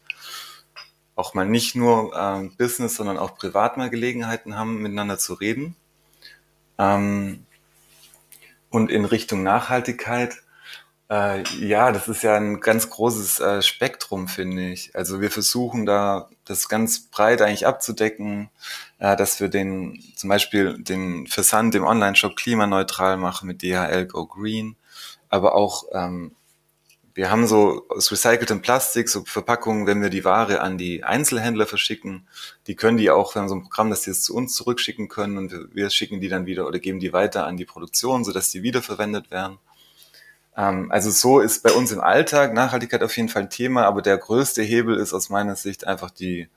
auch 1.15 1.34
mal 1.34 1.46
nicht 1.46 1.75
nur 1.75 2.13
ähm, 2.13 2.53
Business, 2.57 2.96
sondern 2.96 3.17
auch 3.17 3.36
privat 3.36 3.77
mal 3.77 3.89
Gelegenheiten 3.89 4.57
haben, 4.57 4.81
miteinander 4.81 5.17
zu 5.17 5.36
reden. 5.36 5.77
Ähm, 6.77 7.47
und 8.69 8.91
in 8.91 9.05
Richtung 9.05 9.43
Nachhaltigkeit 9.43 10.38
äh, 11.09 11.43
ja, 11.59 11.91
das 11.91 12.07
ist 12.07 12.24
ja 12.24 12.36
ein 12.36 12.59
ganz 12.59 12.89
großes 12.89 13.39
äh, 13.39 13.62
Spektrum, 13.62 14.27
finde 14.27 14.69
ich. 14.69 14.93
Also 14.93 15.21
wir 15.21 15.31
versuchen 15.31 15.86
da 15.86 16.29
das 16.45 16.67
ganz 16.67 17.09
breit 17.09 17.41
eigentlich 17.41 17.65
abzudecken, 17.65 18.50
äh, 19.00 19.15
dass 19.15 19.39
wir 19.39 19.47
den 19.47 20.03
zum 20.15 20.29
Beispiel 20.29 20.77
den 20.77 21.27
Versand 21.27 21.75
im 21.75 21.86
Online-Shop 21.86 22.36
klimaneutral 22.36 23.17
machen 23.17 23.47
mit 23.47 23.62
DHL 23.62 24.05
Go 24.05 24.25
Green, 24.27 24.75
aber 25.29 25.55
auch 25.55 25.86
ähm, 25.93 26.36
wir 27.17 27.31
haben 27.31 27.47
so 27.47 27.83
aus 27.89 28.12
recyceltem 28.12 28.62
Plastik, 28.62 29.09
so 29.09 29.25
Verpackungen, 29.25 29.88
wenn 29.88 30.03
wir 30.03 30.12
die 30.12 30.24
Ware 30.24 30.62
an 30.62 30.77
die 30.77 31.03
Einzelhändler 31.03 31.65
verschicken, 31.65 32.27
die 32.67 32.75
können 32.75 32.97
die 32.97 33.09
auch, 33.09 33.33
wir 33.33 33.41
haben 33.41 33.50
so 33.50 33.55
ein 33.55 33.63
Programm, 33.63 33.89
dass 33.89 34.03
sie 34.03 34.12
es 34.12 34.21
zu 34.21 34.36
uns 34.36 34.53
zurückschicken 34.53 35.07
können 35.07 35.39
und 35.39 35.51
wir, 35.51 35.67
wir 35.74 35.89
schicken 35.89 36.21
die 36.21 36.29
dann 36.29 36.45
wieder 36.45 36.67
oder 36.67 36.77
geben 36.77 37.00
die 37.00 37.13
weiter 37.13 37.47
an 37.47 37.57
die 37.57 37.65
Produktion, 37.65 38.24
sodass 38.24 38.51
die 38.51 38.62
wiederverwendet 38.62 39.31
werden. 39.31 39.57
Ähm, 40.55 40.91
also 40.91 41.09
so 41.09 41.39
ist 41.39 41.63
bei 41.63 41.71
uns 41.71 41.91
im 41.91 42.01
Alltag 42.01 42.53
Nachhaltigkeit 42.53 43.01
auf 43.01 43.17
jeden 43.17 43.29
Fall 43.29 43.41
ein 43.41 43.50
Thema, 43.50 43.88
aber 43.88 44.03
der 44.03 44.19
größte 44.19 44.62
Hebel 44.62 44.95
ist 44.95 45.15
aus 45.15 45.31
meiner 45.31 45.55
Sicht 45.55 45.88
einfach 45.88 46.12
die, 46.12 46.50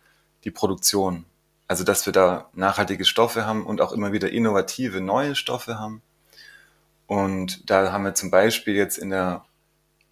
die 0.45 0.51
Produktion. 0.51 1.25
Also 1.69 1.85
dass 1.85 2.05
wir 2.05 2.13
da 2.13 2.51
nachhaltige 2.53 3.07
Stoffe 3.07 3.47
haben 3.47 3.65
und 3.65 3.81
auch 3.81 3.93
immer 3.93 4.13
wieder 4.13 4.31
innovative 4.31 5.01
neue 5.01 5.37
Stoffe 5.37 5.79
haben. 5.79 6.03
Und 7.07 7.71
da 7.71 7.93
haben 7.93 8.05
wir 8.05 8.15
zum 8.15 8.31
Beispiel 8.31 8.75
jetzt 8.75 8.99
in 8.99 9.09
der 9.09 9.47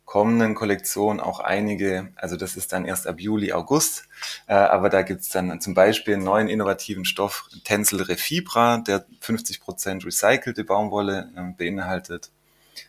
kommenden 0.09 0.55
Kollektion 0.55 1.21
auch 1.21 1.39
einige, 1.39 2.09
also 2.17 2.37
das 2.37 2.57
ist 2.57 2.73
dann 2.73 2.87
erst 2.87 3.07
ab 3.07 3.21
Juli, 3.21 3.53
August, 3.53 4.09
äh, 4.47 4.55
aber 4.55 4.89
da 4.89 5.03
gibt's 5.03 5.29
dann 5.29 5.61
zum 5.61 5.75
Beispiel 5.75 6.15
einen 6.15 6.25
neuen 6.25 6.49
innovativen 6.49 7.05
Stoff, 7.05 7.51
Tencel 7.65 8.01
Refibra, 8.01 8.79
der 8.79 9.05
50% 9.23 10.07
recycelte 10.07 10.65
Baumwolle 10.65 11.31
äh, 11.37 11.53
beinhaltet 11.57 12.31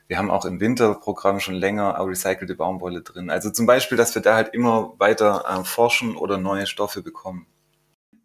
wir 0.08 0.20
haben 0.20 0.30
auch 0.30 0.46
im 0.46 0.60
Winterprogramm 0.60 1.40
schon 1.40 1.56
länger 1.56 1.96
recycelte 2.00 2.56
Baumwolle 2.56 3.02
drin. 3.02 3.32
Also 3.32 3.50
zum 3.50 3.66
Beispiel, 3.66 3.98
dass 3.98 4.14
wir 4.14 4.22
da 4.22 4.36
halt 4.36 4.54
immer 4.54 4.94
weiter 5.00 5.46
äh, 5.48 5.64
forschen 5.64 6.16
oder 6.16 6.38
neue 6.38 6.68
Stoffe 6.68 7.02
bekommen. 7.02 7.48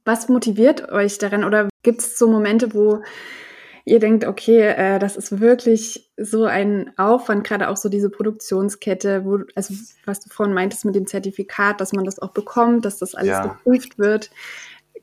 Was 0.05 0.29
motiviert 0.29 0.91
euch 0.93 1.17
daran? 1.17 1.45
Oder 1.45 1.71
gibt 1.83 2.01
es 2.01 2.19
so 2.19 2.29
Momente, 2.29 2.75
wo 2.75 3.03
ihr 3.85 3.99
denkt, 3.99 4.25
okay, 4.25 4.61
äh, 4.61 4.99
das 4.99 5.17
ist 5.17 5.41
wirklich 5.41 6.11
so 6.17 6.45
ein 6.45 6.93
Aufwand, 6.97 7.45
gerade 7.45 7.69
auch 7.69 7.77
so 7.77 7.89
diese 7.89 8.11
Produktionskette, 8.11 9.25
wo, 9.25 9.41
also 9.55 9.75
was 10.05 10.21
du 10.21 10.31
vorhin 10.31 10.55
meintest 10.55 10.85
mit 10.85 10.95
dem 10.95 11.07
Zertifikat, 11.07 11.81
dass 11.81 11.93
man 11.93 12.05
das 12.05 12.19
auch 12.19 12.33
bekommt, 12.33 12.85
dass 12.85 12.99
das 12.99 13.15
alles 13.15 13.31
ja. 13.31 13.47
geprüft 13.47 13.99
wird. 13.99 14.31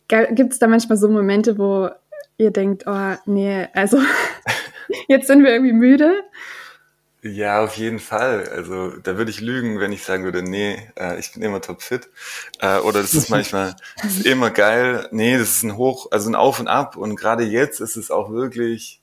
Gibt 0.07 0.53
es 0.53 0.59
da 0.59 0.67
manchmal 0.67 0.97
so 0.97 1.07
Momente, 1.07 1.57
wo 1.57 1.89
ihr 2.37 2.51
denkt, 2.51 2.83
oh 2.87 3.15
nee, 3.25 3.67
also 3.73 3.99
Jetzt 5.07 5.27
sind 5.27 5.43
wir 5.43 5.51
irgendwie 5.51 5.73
müde. 5.73 6.23
Ja, 7.23 7.63
auf 7.63 7.77
jeden 7.77 7.99
Fall. 7.99 8.49
Also 8.49 8.97
da 8.97 9.15
würde 9.15 9.29
ich 9.29 9.41
lügen, 9.41 9.79
wenn 9.79 9.91
ich 9.91 10.03
sagen 10.03 10.23
würde, 10.23 10.41
nee, 10.41 10.91
äh, 10.99 11.19
ich 11.19 11.33
bin 11.33 11.43
immer 11.43 11.61
topfit. 11.61 12.09
Äh, 12.59 12.79
oder 12.79 13.01
das 13.01 13.13
ist 13.13 13.29
manchmal 13.29 13.75
das 14.01 14.17
ist 14.17 14.25
immer 14.25 14.49
geil. 14.49 15.07
Nee, 15.11 15.37
das 15.37 15.57
ist 15.57 15.63
ein 15.63 15.77
Hoch, 15.77 16.07
also 16.11 16.29
ein 16.29 16.35
Auf 16.35 16.59
und 16.59 16.67
Ab. 16.67 16.97
Und 16.97 17.15
gerade 17.15 17.43
jetzt 17.43 17.79
ist 17.79 17.95
es 17.95 18.09
auch 18.09 18.31
wirklich 18.31 19.01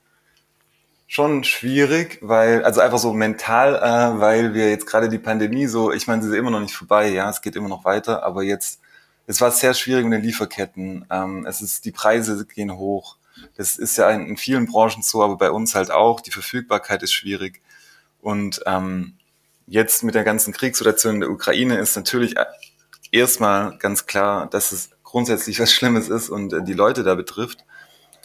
schon 1.07 1.45
schwierig, 1.45 2.19
weil, 2.21 2.65
also 2.65 2.81
einfach 2.81 2.99
so 2.99 3.13
mental, 3.13 3.77
äh, 3.77 4.21
weil 4.21 4.53
wir 4.53 4.69
jetzt 4.69 4.87
gerade 4.87 5.09
die 5.09 5.19
Pandemie 5.19 5.67
so, 5.67 5.93
ich 5.93 6.07
meine, 6.09 6.23
sie 6.23 6.29
ist 6.29 6.35
immer 6.35 6.51
noch 6.51 6.61
nicht 6.61 6.75
vorbei, 6.75 7.09
ja, 7.09 7.31
es 7.31 7.41
geht 7.41 7.57
immer 7.57 7.69
noch 7.69 7.85
weiter, 7.85 8.25
aber 8.25 8.43
jetzt, 8.43 8.81
es 9.27 9.41
war 9.41 9.51
sehr 9.53 9.75
schwierig 9.75 10.05
mit 10.05 10.19
den 10.19 10.25
Lieferketten. 10.25 11.07
Ähm, 11.11 11.47
es 11.47 11.63
ist, 11.63 11.85
die 11.85 11.93
Preise 11.93 12.45
gehen 12.47 12.77
hoch. 12.77 13.17
Das 13.57 13.77
ist 13.77 13.97
ja 13.97 14.11
in, 14.11 14.37
vielen 14.37 14.67
Branchen 14.67 15.03
so, 15.03 15.23
aber 15.23 15.37
bei 15.37 15.51
uns 15.51 15.75
halt 15.75 15.91
auch. 15.91 16.21
Die 16.21 16.33
Verfügbarkeit 16.33 17.03
ist 17.03 17.13
schwierig. 17.13 17.61
Und 18.21 18.61
ähm, 18.67 19.19
jetzt 19.67 20.03
mit 20.03 20.15
der 20.15 20.25
ganzen 20.25 20.53
Kriegssituation 20.53 21.15
in 21.15 21.21
der 21.21 21.31
Ukraine 21.31 21.79
ist 21.79 21.97
natürlich 21.97 22.35
erstmal 23.13 23.77
ganz 23.79 24.07
klar, 24.07 24.49
dass 24.49 24.73
es 24.73 24.91
grundsätzlich 25.03 25.61
was 25.61 25.73
Schlimmes 25.73 26.09
ist 26.09 26.29
und 26.29 26.53
äh, 26.53 26.63
die 26.63 26.75
Leute 26.75 27.03
da 27.03 27.15
betrifft. 27.15 27.65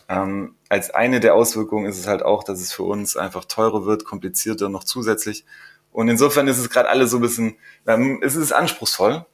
Ähm, 0.10 0.56
als 0.70 0.90
eine 0.90 1.20
der 1.20 1.34
Auswirkungen 1.36 1.86
ist 1.86 1.98
es 1.98 2.08
halt 2.08 2.24
auch, 2.24 2.44
dass 2.44 2.60
es 2.60 2.74
für 2.74 2.84
uns 2.84 3.16
einfach 3.16 3.46
teurer 3.46 3.86
wird, 3.86 4.06
komplizierter 4.06 4.70
noch 4.70 4.84
zusätzlich. 4.84 5.46
Und 5.92 6.10
insofern 6.10 6.48
ist 6.48 6.58
es 6.58 6.70
gerade 6.70 6.90
alles 6.90 7.12
so 7.12 7.18
ein 7.18 7.22
bisschen, 7.22 7.56
ähm, 7.88 8.20
es 8.24 8.36
ist 8.36 8.52
anspruchsvoll, 8.52 9.26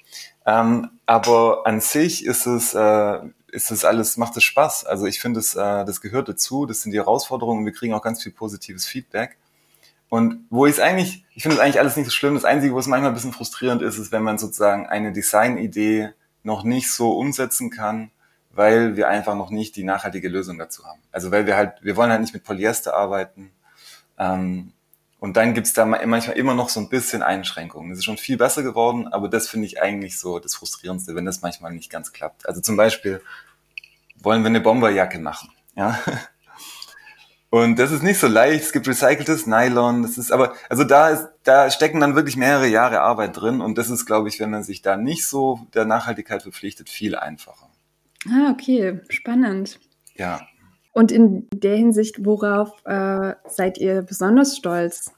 ähm, 0.45 0.89
aber 1.05 1.65
an 1.65 1.81
sich 1.81 2.25
ist 2.25 2.45
es, 2.45 2.73
äh, 2.73 3.19
ist 3.47 3.71
es 3.71 3.85
alles, 3.85 4.17
macht 4.17 4.37
es 4.37 4.43
Spaß. 4.43 4.85
Also 4.85 5.05
ich 5.05 5.19
finde, 5.21 5.39
es, 5.39 5.55
äh, 5.55 5.85
das 5.85 6.01
gehört 6.01 6.29
dazu, 6.29 6.65
das 6.65 6.81
sind 6.81 6.91
die 6.91 6.99
Herausforderungen 6.99 7.65
wir 7.65 7.73
kriegen 7.73 7.93
auch 7.93 8.01
ganz 8.01 8.21
viel 8.21 8.31
positives 8.31 8.85
Feedback. 8.85 9.37
Und 10.09 10.45
wo 10.49 10.65
ich 10.65 10.73
es 10.73 10.79
eigentlich, 10.79 11.23
ich 11.35 11.43
finde 11.43 11.57
es 11.57 11.61
eigentlich 11.61 11.79
alles 11.79 11.95
nicht 11.95 12.05
so 12.05 12.11
schlimm. 12.11 12.33
Das 12.33 12.45
Einzige, 12.45 12.73
wo 12.73 12.79
es 12.79 12.87
manchmal 12.87 13.11
ein 13.11 13.13
bisschen 13.13 13.31
frustrierend 13.31 13.81
ist, 13.83 13.99
ist, 13.99 14.11
wenn 14.11 14.23
man 14.23 14.39
sozusagen 14.39 14.87
eine 14.87 15.13
Designidee 15.13 16.09
noch 16.43 16.63
nicht 16.63 16.91
so 16.91 17.11
umsetzen 17.11 17.69
kann, 17.69 18.11
weil 18.51 18.97
wir 18.97 19.07
einfach 19.07 19.35
noch 19.35 19.51
nicht 19.51 19.75
die 19.75 19.83
nachhaltige 19.83 20.27
Lösung 20.27 20.57
dazu 20.57 20.83
haben. 20.85 20.99
Also 21.11 21.31
weil 21.31 21.45
wir 21.45 21.55
halt, 21.55 21.83
wir 21.83 21.95
wollen 21.95 22.09
halt 22.09 22.21
nicht 22.21 22.33
mit 22.33 22.43
Polyester 22.43 22.95
arbeiten. 22.95 23.51
Ähm, 24.17 24.73
und 25.19 25.37
dann 25.37 25.53
gibt's 25.53 25.73
da 25.73 25.85
manchmal 25.85 26.37
immer 26.37 26.55
noch 26.55 26.69
so 26.69 26.79
ein 26.79 26.89
bisschen 26.89 27.21
Einschränkungen. 27.21 27.89
Das 27.89 27.99
ist 27.99 28.05
schon 28.05 28.17
viel 28.17 28.37
besser 28.37 28.63
geworden, 28.63 29.07
aber 29.09 29.27
das 29.27 29.49
finde 29.49 29.67
ich 29.67 29.81
eigentlich 29.81 30.17
so 30.17 30.39
das 30.39 30.55
Frustrierendste, 30.55 31.13
wenn 31.13 31.25
das 31.25 31.41
manchmal 31.41 31.73
nicht 31.73 31.91
ganz 31.91 32.13
klappt. 32.13 32.47
Also 32.47 32.61
zum 32.61 32.77
Beispiel 32.77 33.21
wollen 34.15 34.41
wir 34.41 34.47
eine 34.47 34.61
Bomberjacke 34.61 35.19
machen. 35.19 35.51
Ja? 35.75 35.99
Und 37.51 37.79
das 37.79 37.91
ist 37.91 38.03
nicht 38.03 38.19
so 38.19 38.27
leicht. 38.27 38.63
Es 38.63 38.71
gibt 38.71 38.87
recyceltes 38.87 39.47
Nylon. 39.47 40.03
Das 40.03 40.17
ist 40.17 40.31
aber, 40.31 40.53
also 40.69 40.83
da 40.83 41.09
ist, 41.09 41.27
da 41.43 41.71
stecken 41.71 41.99
dann 41.99 42.15
wirklich 42.15 42.37
mehrere 42.37 42.67
Jahre 42.67 43.01
Arbeit 43.01 43.39
drin. 43.39 43.61
Und 43.61 43.77
das 43.77 43.89
ist, 43.89 44.05
glaube 44.05 44.29
ich, 44.29 44.39
wenn 44.39 44.51
man 44.51 44.63
sich 44.63 44.83
da 44.83 44.97
nicht 44.97 45.25
so 45.25 45.61
der 45.73 45.85
Nachhaltigkeit 45.85 46.43
verpflichtet, 46.43 46.89
viel 46.89 47.15
einfacher. 47.15 47.67
Ah, 48.29 48.51
okay. 48.51 48.99
Spannend. 49.09 49.79
Ja. 50.15 50.41
Und 50.91 51.11
in 51.11 51.47
der 51.51 51.75
Hinsicht, 51.75 52.23
worauf 52.23 52.85
äh, 52.85 53.33
seid 53.47 53.77
ihr 53.79 54.03
besonders 54.03 54.55
stolz? 54.57 55.11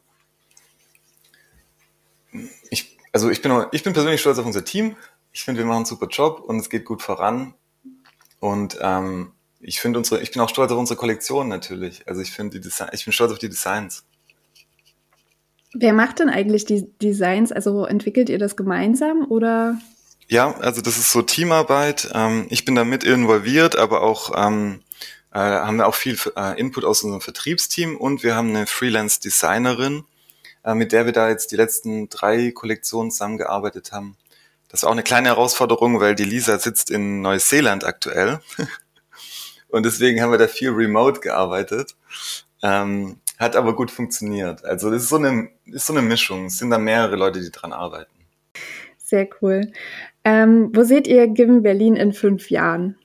Ich, 2.70 2.98
also 3.12 3.30
ich 3.30 3.42
bin, 3.42 3.66
ich 3.74 3.84
bin 3.84 3.92
persönlich 3.92 4.22
stolz 4.22 4.40
auf 4.40 4.46
unser 4.46 4.64
Team. 4.64 4.96
Ich 5.34 5.44
finde, 5.44 5.60
wir 5.60 5.66
machen 5.66 5.78
einen 5.78 5.86
super 5.86 6.08
Job 6.08 6.40
und 6.40 6.60
es 6.60 6.70
geht 6.70 6.86
gut 6.86 7.02
voran. 7.02 7.56
Und 8.40 8.78
ähm, 8.82 9.34
ich 9.62 9.80
finde 9.80 10.00
unsere, 10.00 10.22
ich 10.22 10.32
bin 10.32 10.42
auch 10.42 10.50
stolz 10.50 10.72
auf 10.72 10.78
unsere 10.78 10.98
Kollektion 10.98 11.48
natürlich. 11.48 12.08
Also 12.08 12.22
ich 12.22 12.32
finde 12.32 12.58
die 12.58 12.62
Design, 12.62 12.90
ich 12.94 13.06
bin 13.06 13.14
stolz 13.14 13.32
auf 13.32 13.40
die 13.40 13.50
Designs. 13.50 14.04
Wer 15.74 15.94
macht 15.94 16.20
denn 16.20 16.30
eigentlich 16.30 16.66
die 16.66 16.88
Designs? 17.02 17.52
Also 17.52 17.86
entwickelt 17.86 18.30
ihr 18.30 18.40
das 18.40 18.56
gemeinsam 18.56 19.26
oder? 19.30 19.80
Ja, 20.28 20.56
also 20.58 20.82
das 20.82 20.98
ist 20.98 21.12
so 21.12 21.22
Teamarbeit. 21.22 22.10
Ähm, 22.14 22.48
ich 22.50 22.66
bin 22.66 22.76
da 22.76 22.84
mit 22.84 23.04
involviert, 23.04 23.78
aber 23.78 24.02
auch 24.02 24.32
ähm, 24.36 24.82
äh, 25.34 25.40
haben 25.40 25.78
wir 25.78 25.88
auch 25.88 25.96
viel 25.96 26.18
äh, 26.36 26.60
Input 26.60 26.84
aus 26.84 27.04
unserem 27.04 27.22
Vertriebsteam 27.22 27.96
und 27.96 28.24
wir 28.24 28.36
haben 28.36 28.50
eine 28.50 28.68
Freelance-Designerin, 28.68 30.04
äh, 30.66 30.74
mit 30.74 30.92
der 30.92 31.06
wir 31.06 31.14
da 31.14 31.30
jetzt 31.30 31.52
die 31.52 31.56
letzten 31.56 32.10
drei 32.10 32.52
Kollektionen 32.52 33.12
zusammengearbeitet 33.12 33.94
haben. 33.94 34.18
Das 34.68 34.84
ist 34.84 34.84
auch 34.86 34.92
eine 34.92 35.04
kleine 35.04 35.30
Herausforderung, 35.30 36.00
weil 36.00 36.16
die 36.16 36.24
Lisa 36.24 36.58
sitzt 36.60 36.92
in 36.92 37.22
Neuseeland 37.22 37.86
aktuell. 37.86 38.40
Und 39.72 39.86
deswegen 39.86 40.22
haben 40.22 40.32
wir 40.32 40.38
da 40.38 40.48
viel 40.48 40.72
remote 40.72 41.22
gearbeitet. 41.22 41.96
Ähm, 42.64 43.18
hat 43.40 43.56
aber 43.56 43.76
gut 43.76 43.90
funktioniert. 43.90 44.64
Also 44.66 44.92
das 44.92 45.04
ist 45.04 45.10
so 45.10 45.16
eine, 45.16 45.50
ist 45.66 45.88
so 45.88 45.94
eine 45.94 46.02
Mischung. 46.04 46.46
Es 46.46 46.60
sind 46.60 46.70
da 46.70 46.78
mehrere 46.78 47.16
Leute, 47.16 47.42
die 47.42 47.50
dran 47.50 47.74
arbeiten. 47.74 48.12
Sehr 48.98 49.28
cool. 49.42 49.72
Ähm, 50.24 50.70
wo 50.74 50.84
seht 50.84 51.08
ihr 51.08 51.28
Given 51.28 51.64
Berlin 51.64 51.96
in 51.96 52.14
fünf 52.14 52.52
Jahren? 52.52 52.98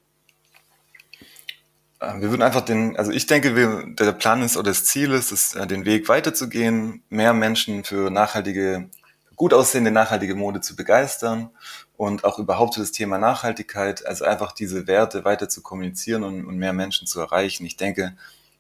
Äh, 2.01 2.21
wir 2.21 2.31
würden 2.31 2.43
einfach 2.43 2.61
den, 2.61 2.97
also 2.97 3.11
ich 3.11 3.27
denke, 3.27 3.57
wir, 3.57 3.87
der 3.99 4.13
Plan 4.13 4.43
ist 4.43 4.57
oder 4.57 4.71
das 4.71 4.85
Ziel 4.85 5.13
ist, 5.13 5.33
ist, 5.33 5.57
äh, 5.57 5.67
den 5.67 5.85
Weg 5.85 6.09
weiterzugehen, 6.09 7.03
mehr 7.09 7.33
Menschen 7.33 7.85
für 7.85 8.11
nachhaltige, 8.11 8.91
gut 9.37 9.55
aussehende 9.55 9.91
nachhaltige 9.91 10.35
Mode 10.35 10.61
zu 10.61 10.77
begeistern 10.77 11.51
und 11.97 12.25
auch 12.25 12.39
überhaupt 12.39 12.75
für 12.75 12.81
das 12.81 12.93
Thema 12.93 13.19
Nachhaltigkeit, 13.19 14.07
also 14.07 14.25
einfach 14.25 14.53
diese 14.53 14.87
Werte 14.87 15.25
weiter 15.25 15.49
zu 15.49 15.63
kommunizieren 15.63 16.25
und, 16.25 16.45
und 16.45 16.59
mehr 16.59 16.73
Menschen 16.73 17.07
zu 17.07 17.21
erreichen. 17.21 17.65
Ich 17.65 17.77
denke, 17.77 18.17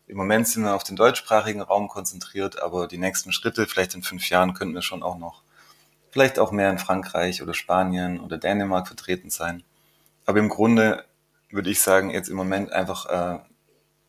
im 0.06 0.16
Moment 0.16 0.46
sind 0.48 0.62
wir 0.62 0.74
auf 0.74 0.84
den 0.84 0.96
deutschsprachigen 0.96 1.60
Raum 1.60 1.88
konzentriert, 1.88 2.62
aber 2.62 2.86
die 2.86 2.98
nächsten 2.98 3.32
Schritte, 3.32 3.66
vielleicht 3.66 3.94
in 3.94 4.02
fünf 4.02 4.28
Jahren, 4.30 4.54
könnten 4.54 4.74
wir 4.74 4.82
schon 4.82 5.02
auch 5.02 5.18
noch, 5.18 5.42
vielleicht 6.10 6.38
auch 6.38 6.52
mehr 6.52 6.70
in 6.70 6.78
Frankreich 6.78 7.42
oder 7.42 7.54
Spanien 7.54 8.20
oder 8.20 8.38
Dänemark 8.38 8.86
vertreten 8.86 9.30
sein. 9.30 9.64
Aber 10.24 10.38
im 10.38 10.48
Grunde 10.48 11.04
würde 11.50 11.70
ich 11.70 11.80
sagen, 11.80 12.10
jetzt 12.10 12.28
im 12.28 12.36
Moment 12.36 12.72
einfach 12.72 13.06
äh, 13.06 13.38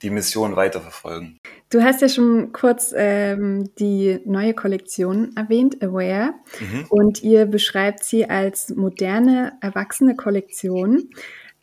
die 0.02 0.10
Mission 0.10 0.56
weiterverfolgen. 0.56 1.40
Du 1.70 1.84
hast 1.84 2.02
ja 2.02 2.10
schon 2.10 2.54
kurz 2.54 2.94
ähm, 2.96 3.70
die 3.80 4.20
neue 4.26 4.54
Kollektion 4.54 5.36
erwähnt, 5.36 5.84
Aware, 5.84 6.34
mhm. 6.60 6.86
und 6.90 7.24
ihr 7.24 7.46
beschreibt 7.46 8.04
sie 8.04 8.30
als 8.30 8.70
moderne, 8.70 9.54
erwachsene 9.62 10.16
Kollektion. 10.16 11.10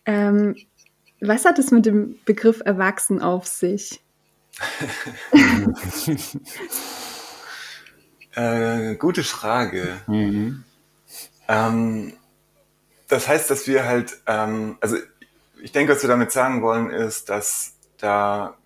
Ähm, 0.05 0.57
was 1.21 1.45
hat 1.45 1.59
es 1.59 1.71
mit 1.71 1.85
dem 1.87 2.19
Begriff 2.25 2.61
erwachsen 2.65 3.23
auf 3.23 3.47
sich? 3.47 4.01
äh, 8.35 8.97
gute 8.97 9.23
Frage. 9.23 10.01
Mhm. 10.07 10.65
Ähm, 11.49 12.13
das 13.09 13.29
heißt, 13.29 13.51
dass 13.51 13.67
wir 13.67 13.87
halt, 13.87 14.19
ähm, 14.27 14.77
also 14.81 14.97
ich 15.63 15.73
denke, 15.73 15.95
was 15.95 16.03
wir 16.03 16.09
damit 16.09 16.31
sagen 16.31 16.63
wollen, 16.63 16.91
ist, 16.91 17.31
dass 17.31 17.74
da 18.05 18.59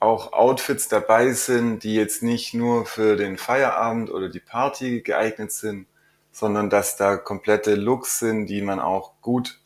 auch 0.00 0.32
Outfits 0.32 0.88
dabei 0.88 1.32
sind, 1.32 1.84
die 1.84 1.94
jetzt 1.94 2.22
nicht 2.22 2.54
nur 2.54 2.86
für 2.86 3.16
den 3.16 3.38
Feierabend 3.38 4.10
oder 4.10 4.28
die 4.28 4.40
Party 4.40 5.00
geeignet 5.00 5.52
sind, 5.52 5.86
sondern 6.32 6.68
dass 6.68 6.96
da 6.96 7.16
komplette 7.16 7.76
Looks 7.76 8.18
sind, 8.18 8.46
die 8.46 8.62
man 8.62 8.80
auch 8.80 9.12
gut 9.20 9.60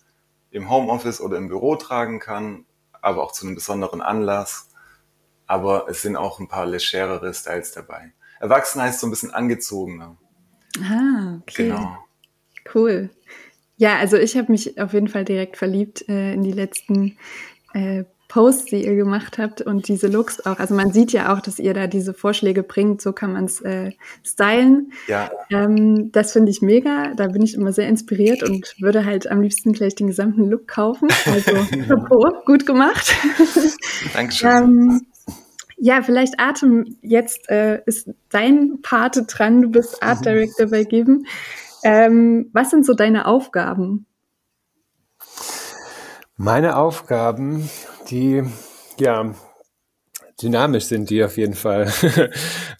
im 0.50 0.68
Homeoffice 0.68 1.20
oder 1.20 1.38
im 1.38 1.48
Büro 1.48 1.76
tragen 1.76 2.18
kann, 2.18 2.66
aber 3.00 3.22
auch 3.22 3.32
zu 3.32 3.46
einem 3.46 3.54
besonderen 3.54 4.02
Anlass. 4.02 4.68
Aber 5.46 5.86
es 5.88 6.02
sind 6.02 6.16
auch 6.16 6.38
ein 6.38 6.48
paar 6.48 6.66
legerere 6.66 7.32
Styles 7.32 7.72
dabei. 7.72 8.12
Erwachsen 8.40 8.82
heißt 8.82 9.00
so 9.00 9.06
ein 9.06 9.10
bisschen 9.10 9.32
angezogener. 9.32 10.16
Ah, 10.82 11.38
okay. 11.40 11.68
Genau. 11.68 11.96
Cool. 12.74 13.10
Ja, 13.76 13.96
also 13.96 14.16
ich 14.16 14.36
habe 14.36 14.52
mich 14.52 14.78
auf 14.80 14.92
jeden 14.92 15.08
Fall 15.08 15.24
direkt 15.24 15.56
verliebt 15.56 16.06
äh, 16.08 16.34
in 16.34 16.42
die 16.42 16.52
letzten 16.52 17.16
äh, 17.72 18.04
Posts, 18.28 18.66
die 18.66 18.84
ihr 18.84 18.96
gemacht 18.96 19.38
habt 19.38 19.62
und 19.62 19.88
diese 19.88 20.08
Looks 20.08 20.44
auch. 20.44 20.58
Also 20.58 20.74
man 20.74 20.92
sieht 20.92 21.12
ja 21.12 21.32
auch, 21.32 21.40
dass 21.40 21.58
ihr 21.58 21.74
da 21.74 21.86
diese 21.86 22.12
Vorschläge 22.12 22.62
bringt, 22.62 23.00
so 23.00 23.12
kann 23.12 23.32
man 23.32 23.44
es 23.44 23.60
äh, 23.60 23.92
stylen. 24.24 24.92
Ja. 25.06 25.30
Ähm, 25.50 26.10
das 26.12 26.32
finde 26.32 26.50
ich 26.50 26.60
mega. 26.60 27.12
Da 27.14 27.28
bin 27.28 27.42
ich 27.42 27.54
immer 27.54 27.72
sehr 27.72 27.88
inspiriert 27.88 28.42
und 28.42 28.74
würde 28.80 29.04
halt 29.04 29.30
am 29.30 29.42
liebsten 29.42 29.72
gleich 29.72 29.94
den 29.94 30.08
gesamten 30.08 30.50
Look 30.50 30.66
kaufen. 30.66 31.08
Also 31.26 31.52
Chapeau, 31.88 32.42
gut 32.44 32.66
gemacht. 32.66 33.14
Dankeschön. 34.12 34.50
ähm, 34.50 35.06
ja, 35.78 36.02
vielleicht 36.02 36.40
Atem, 36.40 36.96
jetzt 37.02 37.48
äh, 37.50 37.82
ist 37.84 38.08
dein 38.30 38.80
Pate 38.82 39.24
dran, 39.24 39.60
du 39.60 39.68
bist 39.68 40.02
Art 40.02 40.24
Director 40.24 40.66
bei 40.66 40.84
Geben. 40.84 41.26
Ähm, 41.84 42.50
was 42.52 42.70
sind 42.70 42.86
so 42.86 42.94
deine 42.94 43.26
Aufgaben? 43.26 44.06
Meine 46.38 46.76
Aufgaben, 46.76 47.70
die 48.10 48.42
ja 49.00 49.34
dynamisch 50.42 50.84
sind, 50.84 51.08
die 51.08 51.24
auf 51.24 51.38
jeden 51.38 51.54
Fall, 51.54 51.86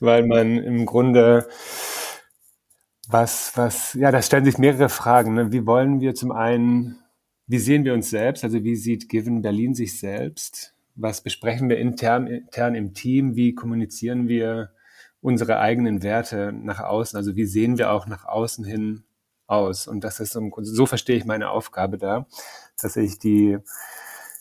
weil 0.00 0.26
man 0.26 0.58
im 0.58 0.84
Grunde 0.84 1.48
was, 3.08 3.52
was, 3.56 3.94
ja, 3.94 4.10
da 4.10 4.20
stellen 4.20 4.44
sich 4.44 4.58
mehrere 4.58 4.90
Fragen. 4.90 5.32
Ne? 5.32 5.52
Wie 5.52 5.64
wollen 5.64 6.02
wir 6.02 6.14
zum 6.14 6.32
einen, 6.32 6.98
wie 7.46 7.58
sehen 7.58 7.86
wir 7.86 7.94
uns 7.94 8.10
selbst? 8.10 8.44
Also 8.44 8.62
wie 8.62 8.76
sieht 8.76 9.08
Given 9.08 9.40
Berlin 9.40 9.74
sich 9.74 9.98
selbst? 9.98 10.74
Was 10.94 11.22
besprechen 11.22 11.70
wir 11.70 11.78
intern, 11.78 12.26
intern 12.26 12.74
im 12.74 12.92
Team? 12.92 13.36
Wie 13.36 13.54
kommunizieren 13.54 14.28
wir 14.28 14.72
unsere 15.22 15.60
eigenen 15.60 16.02
Werte 16.02 16.52
nach 16.52 16.80
außen? 16.80 17.16
Also 17.16 17.36
wie 17.36 17.46
sehen 17.46 17.78
wir 17.78 17.90
auch 17.90 18.06
nach 18.06 18.26
außen 18.26 18.66
hin 18.66 19.04
aus? 19.46 19.86
Und 19.86 20.04
das 20.04 20.20
ist 20.20 20.38
so, 20.62 20.86
verstehe 20.86 21.16
ich 21.16 21.24
meine 21.24 21.50
Aufgabe 21.50 21.98
da 21.98 22.26
dass 22.82 22.96
ich 22.96 23.18
die, 23.18 23.58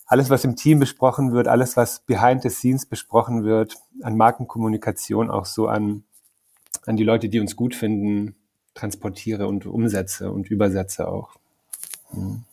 alles, 0.05 0.29
was 0.29 0.43
im 0.43 0.55
Team 0.55 0.79
besprochen 0.79 1.33
wird, 1.33 1.47
alles, 1.47 1.77
was 1.77 2.01
behind 2.01 2.43
the 2.43 2.49
scenes 2.49 2.85
besprochen 2.85 3.43
wird, 3.43 3.75
an 4.01 4.17
Markenkommunikation 4.17 5.29
auch 5.29 5.45
so 5.45 5.67
an, 5.67 6.03
an 6.85 6.95
die 6.95 7.03
Leute, 7.03 7.29
die 7.29 7.39
uns 7.39 7.55
gut 7.55 7.75
finden, 7.75 8.35
transportiere 8.73 9.47
und 9.47 9.65
umsetze 9.65 10.31
und 10.31 10.49
übersetze 10.49 11.07
auch. 11.07 11.35
Hm. 12.11 12.43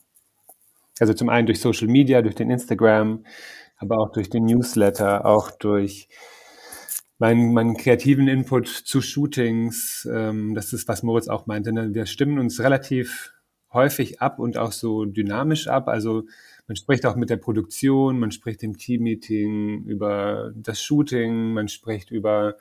Also 1.01 1.15
zum 1.15 1.29
einen 1.31 1.47
durch 1.47 1.61
Social 1.61 1.88
Media, 1.88 2.23
durch 2.23 2.37
den 2.37 2.51
Instagram, 2.51 3.25
aber 3.77 3.99
auch 3.99 4.12
durch 4.12 4.31
den 4.31 4.45
Newsletter, 4.45 5.27
auch 5.27 5.51
durch 5.51 6.09
meinen, 7.18 7.53
meinen 7.53 7.77
kreativen 7.77 8.29
Input 8.29 8.68
zu 8.68 9.01
Shootings. 9.01 10.09
Ähm, 10.12 10.55
das 10.55 10.72
ist, 10.72 10.88
was 10.88 11.03
Moritz 11.03 11.29
auch 11.29 11.46
meinte. 11.46 11.72
Ne? 11.72 11.94
Wir 11.94 12.07
stimmen 12.07 12.38
uns 12.38 12.61
relativ 12.61 13.33
häufig 13.72 14.20
ab 14.20 14.38
und 14.38 14.59
auch 14.59 14.72
so 14.72 15.05
dynamisch 15.05 15.68
ab. 15.68 15.88
Also 15.88 16.25
man 16.68 16.77
spricht 16.77 17.07
auch 17.07 17.16
mit 17.16 17.31
der 17.31 17.37
Produktion, 17.37 18.18
man 18.18 18.31
spricht 18.31 18.62
im 18.62 18.77
Teammeeting 18.77 19.85
über 19.85 20.53
das 20.55 20.81
Shooting, 20.83 21.53
man 21.53 21.68
spricht 21.68 22.11
über 22.11 22.57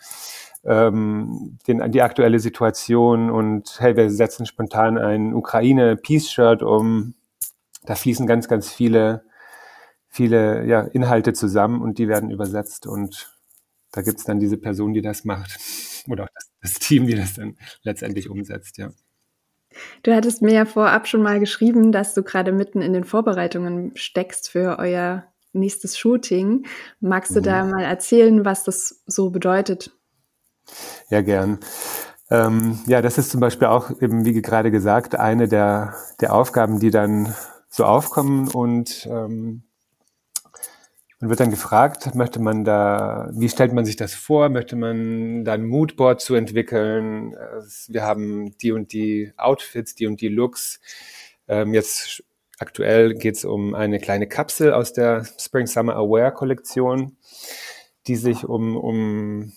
ähm, 0.64 1.58
den, 1.68 1.92
die 1.92 2.02
aktuelle 2.02 2.40
Situation 2.40 3.30
und 3.30 3.80
hey, 3.80 3.96
wir 3.96 4.10
setzen 4.10 4.46
spontan 4.46 4.98
ein 4.98 5.34
Ukraine-Peace-Shirt 5.34 6.64
um. 6.64 7.14
Da 7.84 7.96
fließen 7.96 8.28
ganz, 8.28 8.48
ganz 8.48 8.70
viele, 8.70 9.24
viele 10.08 10.66
ja, 10.66 10.82
Inhalte 10.82 11.34
zusammen 11.34 11.82
und 11.82 11.98
die 11.98 12.08
werden 12.08 12.32
übersetzt 12.32 12.88
und 12.88 13.31
da 13.92 14.02
gibt's 14.02 14.24
dann 14.24 14.40
diese 14.40 14.58
Person, 14.58 14.94
die 14.94 15.02
das 15.02 15.26
macht 15.26 15.58
oder 16.08 16.26
auch 16.26 16.30
das, 16.34 16.52
das 16.62 16.74
Team, 16.76 17.08
die 17.08 17.16
das 17.16 17.34
dann 17.34 17.58
letztendlich 17.84 18.30
umsetzt, 18.30 18.78
ja. 18.78 18.92
Du 20.04 20.14
hattest 20.14 20.42
mir 20.42 20.54
ja 20.54 20.66
vorab 20.66 21.08
schon 21.08 21.22
mal 21.22 21.40
geschrieben, 21.40 21.94
dass 21.94 22.14
du 22.14 22.24
gerade 22.24 22.52
mitten 22.52 22.82
in 22.82 22.92
den 22.92 23.06
Vorbereitungen 23.06 23.94
steckst 23.96 24.50
für 24.50 24.80
euer 24.80 25.26
nächstes 25.54 25.98
Shooting. 25.98 26.66
Magst 27.00 27.36
du 27.36 27.40
mhm. 27.40 27.44
da 27.44 27.64
mal 27.64 27.84
erzählen, 27.84 28.44
was 28.44 28.64
das 28.64 29.02
so 29.06 29.30
bedeutet? 29.30 29.92
Ja, 31.10 31.22
gern. 31.22 31.60
Ähm, 32.30 32.80
ja, 32.86 33.02
das 33.02 33.18
ist 33.18 33.30
zum 33.30 33.42
Beispiel 33.42 33.68
auch 33.68 34.02
eben, 34.02 34.26
wie 34.26 34.42
gerade 34.42 34.72
gesagt, 34.72 35.16
eine 35.16 35.48
der, 35.48 35.96
der 36.22 36.34
Aufgaben, 36.34 36.80
die 36.80 36.92
dann 36.92 37.36
so 37.68 37.86
aufkommen 37.86 38.48
und 38.50 39.08
ähm, 39.10 39.64
und 41.22 41.30
wird 41.30 41.40
dann 41.40 41.52
gefragt, 41.52 42.16
möchte 42.16 42.42
man 42.42 42.64
da, 42.64 43.30
wie 43.32 43.48
stellt 43.48 43.74
man 43.74 43.86
sich 43.86 43.96
das 43.96 44.16
vor? 44.16 44.50
Möchte 44.50 44.76
man 44.76 45.46
da 45.46 45.54
ein 45.54 45.66
Moodboard 45.66 46.20
zu 46.20 46.34
entwickeln? 46.34 47.36
Wir 47.88 48.02
haben 48.02 48.58
die 48.58 48.72
und 48.72 48.92
die 48.92 49.32
Outfits, 49.38 49.94
die 49.94 50.08
und 50.08 50.20
die 50.20 50.30
Looks. 50.30 50.80
Ähm, 51.48 51.76
jetzt 51.76 52.24
aktuell 52.58 53.14
geht 53.14 53.36
es 53.36 53.46
um 53.46 53.76
eine 53.76 54.00
kleine 54.00 54.28
Kapsel 54.28 54.74
aus 54.74 54.94
der 54.94 55.24
Spring 55.38 55.68
Summer 55.68 55.96
Aware 55.96 56.32
Kollektion, 56.32 57.18
die 58.08 58.16
sich 58.16 58.44
um, 58.44 58.76
um 58.76 59.54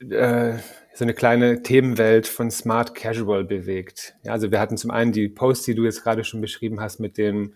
äh, 0.00 0.56
so 0.94 1.04
eine 1.04 1.12
kleine 1.12 1.62
Themenwelt 1.62 2.26
von 2.26 2.50
Smart 2.50 2.94
Casual 2.94 3.44
bewegt. 3.44 4.14
Ja, 4.22 4.32
also 4.32 4.50
wir 4.50 4.60
hatten 4.60 4.78
zum 4.78 4.90
einen 4.90 5.12
die 5.12 5.28
Post, 5.28 5.66
die 5.66 5.74
du 5.74 5.84
jetzt 5.84 6.02
gerade 6.02 6.24
schon 6.24 6.40
beschrieben 6.40 6.80
hast, 6.80 7.00
mit 7.00 7.18
dem 7.18 7.54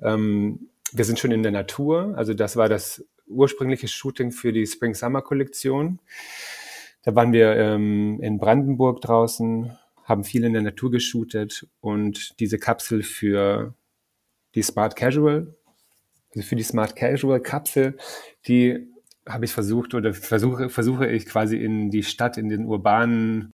ähm, 0.00 0.70
wir 0.94 1.04
sind 1.04 1.18
schon 1.18 1.32
in 1.32 1.42
der 1.42 1.52
Natur. 1.52 2.14
Also 2.16 2.34
das 2.34 2.56
war 2.56 2.68
das 2.68 3.04
ursprüngliche 3.26 3.88
Shooting 3.88 4.30
für 4.30 4.52
die 4.52 4.66
Spring-Summer-Kollektion. 4.66 6.00
Da 7.02 7.14
waren 7.14 7.32
wir 7.32 7.56
ähm, 7.56 8.20
in 8.22 8.38
Brandenburg 8.38 9.00
draußen, 9.00 9.76
haben 10.04 10.24
viel 10.24 10.44
in 10.44 10.52
der 10.52 10.62
Natur 10.62 10.90
geshootet 10.90 11.66
und 11.80 12.38
diese 12.40 12.58
Kapsel 12.58 13.02
für 13.02 13.74
die 14.54 14.62
Smart 14.62 14.96
Casual, 14.96 15.54
also 16.34 16.46
für 16.46 16.56
die 16.56 16.62
Smart 16.62 16.96
Casual 16.96 17.40
Kapsel, 17.40 17.96
die 18.46 18.88
habe 19.26 19.46
ich 19.46 19.52
versucht 19.52 19.94
oder 19.94 20.14
versuche, 20.14 20.68
versuche 20.68 21.06
ich 21.06 21.26
quasi 21.26 21.56
in 21.56 21.90
die 21.90 22.02
Stadt, 22.02 22.36
in 22.36 22.48
den 22.48 22.66
urbanen, 22.66 23.50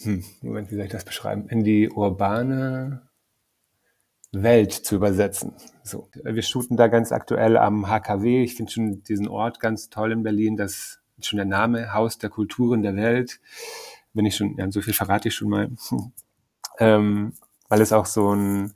hm, 0.00 0.24
Moment, 0.42 0.70
wie 0.70 0.74
soll 0.74 0.84
ich 0.84 0.92
das 0.92 1.04
beschreiben? 1.04 1.48
In 1.48 1.64
die 1.64 1.88
urbane 1.88 3.08
Welt 4.42 4.72
zu 4.72 4.96
übersetzen. 4.96 5.52
So, 5.82 6.08
wir 6.22 6.42
shooten 6.42 6.76
da 6.76 6.88
ganz 6.88 7.12
aktuell 7.12 7.56
am 7.56 7.88
HKW. 7.88 8.42
Ich 8.42 8.54
finde 8.54 8.72
schon 8.72 9.02
diesen 9.04 9.28
Ort 9.28 9.60
ganz 9.60 9.90
toll 9.90 10.12
in 10.12 10.22
Berlin. 10.22 10.56
Das 10.56 11.00
ist 11.18 11.26
schon 11.26 11.36
der 11.36 11.46
Name 11.46 11.92
Haus 11.92 12.18
der 12.18 12.30
Kulturen 12.30 12.82
der 12.82 12.96
Welt. 12.96 13.40
Wenn 14.12 14.26
ich 14.26 14.36
schon, 14.36 14.56
ja, 14.56 14.70
so 14.70 14.80
viel 14.80 14.94
verrate 14.94 15.28
ich 15.28 15.34
schon 15.34 15.50
mal, 15.50 15.70
ähm, 16.78 17.34
weil 17.68 17.80
es 17.80 17.92
auch 17.92 18.06
so 18.06 18.34
ein, 18.34 18.74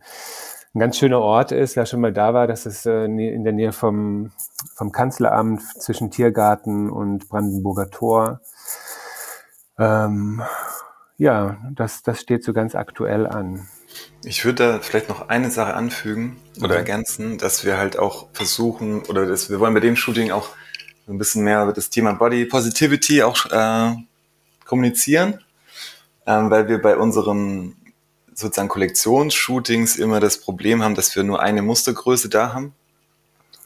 ein 0.75 0.81
ganz 0.81 0.99
schöner 0.99 1.21
Ort 1.21 1.53
ist. 1.53 1.77
Wer 1.77 1.87
schon 1.87 2.01
mal 2.01 2.13
da 2.13 2.35
war, 2.35 2.47
das 2.47 2.67
ist 2.67 2.87
äh, 2.87 3.05
in 3.05 3.45
der 3.45 3.53
Nähe 3.53 3.73
vom 3.73 4.33
vom 4.75 4.93
Kanzleramt 4.93 5.63
zwischen 5.63 6.11
Tiergarten 6.11 6.91
und 6.91 7.29
Brandenburger 7.29 7.91
Tor. 7.91 8.41
Ähm, 9.79 10.43
ja, 11.17 11.59
das 11.75 12.03
das 12.03 12.21
steht 12.21 12.45
so 12.45 12.53
ganz 12.53 12.75
aktuell 12.75 13.27
an. 13.27 13.67
Ich 14.25 14.45
würde 14.45 14.73
da 14.73 14.81
vielleicht 14.81 15.09
noch 15.09 15.29
eine 15.29 15.51
Sache 15.51 15.75
anfügen 15.75 16.37
oder 16.59 16.71
okay. 16.71 16.77
ergänzen, 16.77 17.39
dass 17.39 17.65
wir 17.65 17.79
halt 17.79 17.99
auch 17.99 18.29
versuchen, 18.33 19.03
oder 19.05 19.27
dass 19.27 19.49
wir 19.49 19.61
wollen 19.61 19.75
bei 19.75 19.81
dem 19.81 19.97
Shooting 19.97 20.33
auch 20.33 20.51
ein 21.09 21.19
bisschen 21.19 21.45
mehr 21.45 21.63
über 21.63 21.73
das 21.73 21.91
Thema 21.91 22.13
Body 22.13 22.45
Positivity 22.45 23.23
auch 23.23 23.47
äh, 23.47 23.95
kommunizieren, 24.65 25.43
ähm, 26.27 26.51
weil 26.51 26.69
wir 26.69 26.83
bei 26.83 26.97
unseren 26.97 27.77
sozusagen 28.35 28.69
Kollektionsshootings 28.69 29.97
immer 29.97 30.21
das 30.21 30.39
Problem 30.39 30.83
haben, 30.83 30.95
dass 30.95 31.15
wir 31.17 31.25
nur 31.25 31.41
eine 31.41 31.63
Mustergröße 31.63 32.29
da 32.29 32.53
haben. 32.53 32.75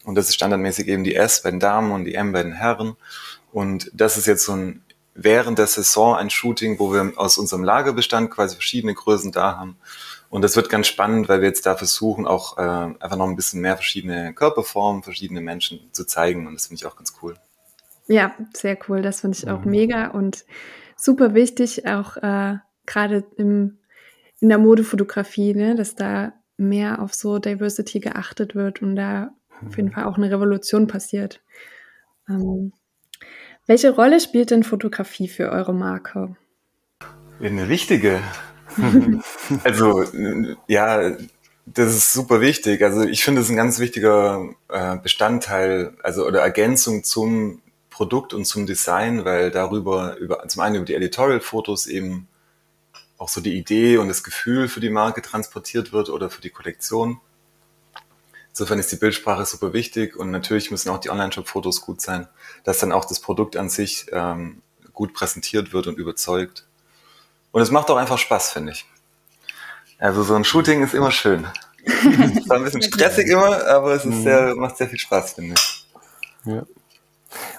Und 0.04 0.14
das 0.16 0.28
ist 0.28 0.34
standardmäßig 0.34 0.88
eben 0.88 1.04
die 1.04 1.14
S 1.14 1.42
bei 1.42 1.50
den 1.50 1.60
Damen 1.60 1.92
und 1.92 2.04
die 2.04 2.14
M 2.14 2.32
bei 2.32 2.42
den 2.42 2.54
Herren. 2.54 2.96
Und 3.52 3.90
das 3.92 4.16
ist 4.16 4.26
jetzt 4.26 4.44
so 4.44 4.52
ein 4.52 4.82
während 5.14 5.58
der 5.58 5.66
Saison 5.66 6.16
ein 6.16 6.30
Shooting, 6.30 6.78
wo 6.78 6.92
wir 6.92 7.12
aus 7.16 7.36
unserem 7.36 7.64
Lagerbestand 7.64 8.30
quasi 8.30 8.54
verschiedene 8.54 8.94
Größen 8.94 9.30
da 9.30 9.58
haben 9.58 9.76
und 10.32 10.40
das 10.40 10.56
wird 10.56 10.70
ganz 10.70 10.86
spannend, 10.86 11.28
weil 11.28 11.42
wir 11.42 11.48
jetzt 11.48 11.66
da 11.66 11.76
versuchen, 11.76 12.26
auch 12.26 12.56
äh, 12.56 12.62
einfach 12.62 13.16
noch 13.16 13.28
ein 13.28 13.36
bisschen 13.36 13.60
mehr 13.60 13.76
verschiedene 13.76 14.32
Körperformen, 14.32 15.02
verschiedene 15.02 15.42
Menschen 15.42 15.90
zu 15.92 16.06
zeigen. 16.06 16.46
Und 16.46 16.54
das 16.54 16.68
finde 16.68 16.80
ich 16.80 16.86
auch 16.86 16.96
ganz 16.96 17.12
cool. 17.20 17.34
Ja, 18.06 18.34
sehr 18.54 18.78
cool. 18.88 19.02
Das 19.02 19.20
finde 19.20 19.36
ich 19.36 19.50
auch 19.50 19.62
mhm. 19.62 19.70
mega 19.70 20.06
und 20.06 20.46
super 20.96 21.34
wichtig, 21.34 21.86
auch 21.86 22.16
äh, 22.16 22.56
gerade 22.86 23.24
in 23.36 23.76
der 24.40 24.56
Modefotografie, 24.56 25.52
ne, 25.52 25.74
dass 25.74 25.96
da 25.96 26.32
mehr 26.56 27.02
auf 27.02 27.12
so 27.12 27.38
Diversity 27.38 28.00
geachtet 28.00 28.54
wird 28.54 28.80
und 28.80 28.96
da 28.96 29.34
auf 29.66 29.76
jeden 29.76 29.90
mhm. 29.90 29.92
Fall 29.92 30.04
auch 30.04 30.16
eine 30.16 30.30
Revolution 30.30 30.86
passiert. 30.86 31.42
Ähm, 32.26 32.72
welche 33.66 33.90
Rolle 33.90 34.18
spielt 34.18 34.50
denn 34.50 34.62
Fotografie 34.62 35.28
für 35.28 35.50
eure 35.50 35.74
Marke? 35.74 36.36
Eine 37.38 37.68
wichtige. 37.68 38.22
also, 39.64 40.04
ja, 40.66 41.12
das 41.66 41.94
ist 41.94 42.12
super 42.12 42.40
wichtig. 42.40 42.82
Also 42.82 43.02
ich 43.02 43.22
finde 43.24 43.40
es 43.40 43.48
ein 43.48 43.56
ganz 43.56 43.78
wichtiger 43.78 44.48
äh, 44.68 44.96
Bestandteil, 44.96 45.94
also 46.02 46.26
oder 46.26 46.40
Ergänzung 46.40 47.04
zum 47.04 47.62
Produkt 47.90 48.34
und 48.34 48.46
zum 48.46 48.66
Design, 48.66 49.24
weil 49.24 49.50
darüber, 49.50 50.16
über, 50.16 50.46
zum 50.48 50.62
einen 50.62 50.76
über 50.76 50.84
die 50.84 50.94
Editorial-Fotos 50.94 51.86
eben 51.86 52.28
auch 53.18 53.28
so 53.28 53.40
die 53.40 53.56
Idee 53.56 53.98
und 53.98 54.08
das 54.08 54.24
Gefühl 54.24 54.68
für 54.68 54.80
die 54.80 54.90
Marke 54.90 55.22
transportiert 55.22 55.92
wird 55.92 56.08
oder 56.08 56.28
für 56.30 56.40
die 56.40 56.50
Kollektion. 56.50 57.20
Insofern 58.50 58.78
ist 58.78 58.90
die 58.90 58.96
Bildsprache 58.96 59.46
super 59.46 59.72
wichtig 59.72 60.16
und 60.16 60.30
natürlich 60.30 60.70
müssen 60.70 60.90
auch 60.90 60.98
die 60.98 61.10
Online-Shop-Fotos 61.10 61.80
gut 61.80 62.00
sein, 62.00 62.26
dass 62.64 62.80
dann 62.80 62.92
auch 62.92 63.04
das 63.04 63.20
Produkt 63.20 63.56
an 63.56 63.68
sich 63.68 64.06
ähm, 64.12 64.62
gut 64.92 65.14
präsentiert 65.14 65.72
wird 65.72 65.86
und 65.86 65.98
überzeugt. 65.98 66.66
Und 67.52 67.62
es 67.62 67.70
macht 67.70 67.90
auch 67.90 67.96
einfach 67.96 68.18
Spaß, 68.18 68.52
finde 68.52 68.72
ich. 68.72 68.86
Also 69.98 70.22
so 70.24 70.34
ein 70.34 70.44
Shooting 70.44 70.82
ist 70.82 70.94
immer 70.94 71.10
schön. 71.10 71.46
Es 71.84 72.48
war 72.48 72.56
ein 72.56 72.64
bisschen 72.64 72.82
stressig 72.82 73.28
immer, 73.28 73.66
aber 73.66 73.94
es 73.94 74.04
ist 74.04 74.14
mhm. 74.14 74.22
sehr, 74.22 74.54
macht 74.56 74.76
sehr 74.76 74.88
viel 74.88 74.98
Spaß, 74.98 75.34
finde 75.34 75.54
ich. 75.54 75.86
Ja. 76.44 76.64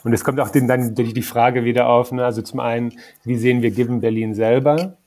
Und 0.04 0.14
es 0.14 0.24
kommt 0.24 0.40
auch 0.40 0.50
dann 0.50 0.96
die 0.96 1.22
Frage 1.22 1.64
wieder 1.64 1.88
auf, 1.88 2.12
ne? 2.12 2.24
also 2.24 2.42
zum 2.42 2.60
einen, 2.60 3.00
wie 3.24 3.38
sehen 3.38 3.62
wir 3.62 3.72
Given 3.72 4.02
Berlin 4.02 4.34
selber 4.34 4.98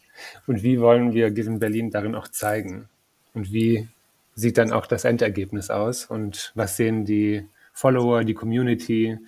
und 0.46 0.62
wie 0.62 0.80
wollen 0.80 1.12
wir 1.12 1.30
Given 1.30 1.58
Berlin 1.58 1.90
darin 1.90 2.14
auch 2.14 2.28
zeigen? 2.28 2.88
Und 3.32 3.52
wie 3.52 3.88
sieht 4.34 4.58
dann 4.58 4.72
auch 4.72 4.86
das 4.86 5.04
Endergebnis 5.04 5.70
aus 5.70 6.06
und 6.06 6.52
was 6.54 6.76
sehen 6.76 7.04
die 7.04 7.46
Follower, 7.72 8.24
die 8.24 8.34
Community, 8.34 9.18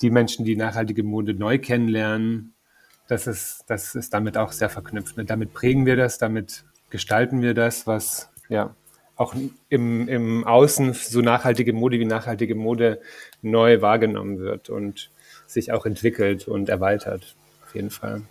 die 0.00 0.10
Menschen, 0.10 0.44
die 0.44 0.56
nachhaltige 0.56 1.02
Mode 1.02 1.34
neu 1.34 1.58
kennenlernen, 1.58 2.54
das 3.08 3.26
ist, 3.26 3.64
das 3.66 3.94
ist 3.94 4.14
damit 4.14 4.36
auch 4.36 4.52
sehr 4.52 4.68
verknüpft. 4.68 5.16
Ne? 5.16 5.24
Damit 5.24 5.52
prägen 5.52 5.86
wir 5.86 5.96
das, 5.96 6.18
damit 6.18 6.64
gestalten 6.90 7.42
wir 7.42 7.54
das, 7.54 7.86
was 7.86 8.30
ja 8.48 8.74
auch 9.16 9.34
im, 9.68 10.06
im 10.08 10.44
Außen 10.44 10.92
so 10.92 11.20
nachhaltige 11.20 11.72
Mode 11.72 11.98
wie 11.98 12.04
nachhaltige 12.04 12.54
Mode 12.54 13.00
neu 13.42 13.82
wahrgenommen 13.82 14.38
wird 14.38 14.70
und 14.70 15.10
sich 15.46 15.72
auch 15.72 15.86
entwickelt 15.86 16.46
und 16.46 16.68
erweitert. 16.68 17.34
Auf 17.64 17.74
jeden 17.74 17.90
Fall. 17.90 18.22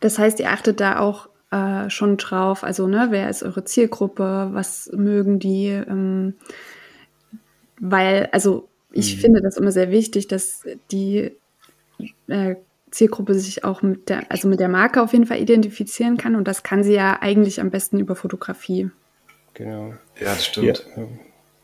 Das 0.00 0.18
heißt, 0.18 0.40
ihr 0.40 0.50
achtet 0.50 0.80
da 0.80 0.98
auch 0.98 1.28
äh, 1.50 1.88
schon 1.90 2.16
drauf, 2.16 2.64
also 2.64 2.86
ne, 2.88 3.08
wer 3.10 3.30
ist 3.30 3.42
eure 3.42 3.64
Zielgruppe, 3.64 4.50
was 4.52 4.90
mögen 4.92 5.38
die, 5.38 5.68
ähm, 5.68 6.34
weil, 7.80 8.28
also 8.32 8.68
ich 8.92 9.16
mhm. 9.16 9.20
finde 9.20 9.42
das 9.42 9.56
immer 9.56 9.72
sehr 9.72 9.90
wichtig, 9.90 10.28
dass 10.28 10.64
die 10.90 11.32
äh, 12.26 12.56
Zielgruppe 12.90 13.34
sich 13.34 13.64
auch 13.64 13.82
mit 13.82 14.08
der, 14.08 14.30
also 14.30 14.48
mit 14.48 14.60
der 14.60 14.68
Marke 14.68 15.02
auf 15.02 15.12
jeden 15.12 15.26
Fall 15.26 15.38
identifizieren 15.38 16.16
kann. 16.16 16.36
Und 16.36 16.48
das 16.48 16.62
kann 16.62 16.82
sie 16.82 16.94
ja 16.94 17.18
eigentlich 17.20 17.60
am 17.60 17.70
besten 17.70 17.98
über 17.98 18.16
Fotografie. 18.16 18.90
Genau. 19.54 19.94
Ja, 20.20 20.34
das 20.34 20.46
stimmt. 20.46 20.86
Ja. 20.96 21.02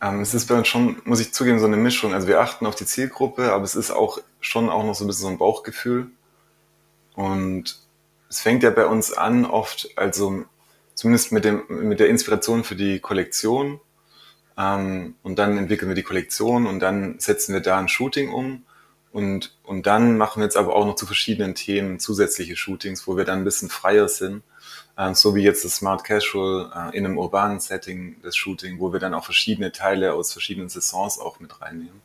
Ähm, 0.03 0.21
es 0.21 0.35
ist 0.35 0.47
bei 0.47 0.57
uns 0.57 0.69
schon, 0.69 1.01
muss 1.05 1.21
ich 1.21 1.33
zugeben, 1.33 1.59
so 1.59 1.67
eine 1.67 1.77
Mischung. 1.77 2.13
Also 2.13 2.29
wir 2.29 2.41
achten 2.41 2.67
auf 2.67 2.75
die 2.75 2.87
Zielgruppe, 2.87 3.53
aber 3.53 3.65
es 3.65 3.75
ist 3.75 3.91
auch 3.91 4.19
schon 4.41 4.69
auch 4.69 4.85
noch 4.85 4.95
so 4.95 5.05
ein 5.05 5.07
bisschen 5.07 5.23
so 5.23 5.29
ein 5.29 5.39
Bauchgefühl. 5.39 6.09
Und 7.15 7.79
es 8.29 8.41
fängt 8.41 8.63
ja 8.63 8.71
bei 8.71 8.87
uns 8.87 9.13
an, 9.13 9.45
oft, 9.45 9.89
also 9.97 10.45
zumindest 10.95 11.33
mit, 11.33 11.45
dem, 11.45 11.63
mit 11.69 12.01
der 12.01 12.09
Inspiration 12.09 12.65
für 12.65 12.77
die 12.77 12.99
Kollektion. 12.99 13.81
Ähm, 14.59 15.15
und 15.23 15.39
dann 15.39 15.57
entwickeln 15.57 15.89
wir 15.89 15.97
die 15.97 16.03
Kollektion 16.03 16.67
und 16.67 16.81
dann 16.81 17.19
setzen 17.19 17.55
wir 17.55 17.61
da 17.61 17.79
ein 17.79 17.89
Shooting 17.89 18.33
um 18.33 18.65
und, 19.14 19.55
und 19.62 19.87
dann 19.87 20.18
machen 20.18 20.40
wir 20.40 20.44
jetzt 20.44 20.57
aber 20.57 20.74
auch 20.74 20.85
noch 20.85 20.96
zu 20.96 21.07
verschiedenen 21.07 21.55
Themen 21.55 22.00
zusätzliche 22.00 22.57
Shootings, 22.57 23.07
wo 23.07 23.16
wir 23.16 23.24
dann 23.24 23.38
ein 23.38 23.44
bisschen 23.44 23.68
freier 23.68 24.09
sind. 24.09 24.42
Äh, 24.96 25.14
so 25.14 25.37
wie 25.37 25.42
jetzt 25.42 25.64
das 25.64 25.77
Smart 25.77 26.03
Casual 26.03 26.72
äh, 26.74 26.98
in 26.98 27.07
einem 27.07 27.16
urbanen 27.16 27.61
Setting, 27.61 28.16
das 28.24 28.37
Shooting, 28.37 28.81
wo 28.81 28.92
wir 28.92 28.98
dann 28.98 29.14
auch 29.14 29.24
verschiedene 29.24 29.70
Teile 29.70 30.14
aus 30.14 30.33
verschiedenen 30.33 30.68
Saisons 30.68 31.20
auch 31.20 31.38
mit 31.38 31.61
reinnehmen. 31.61 32.00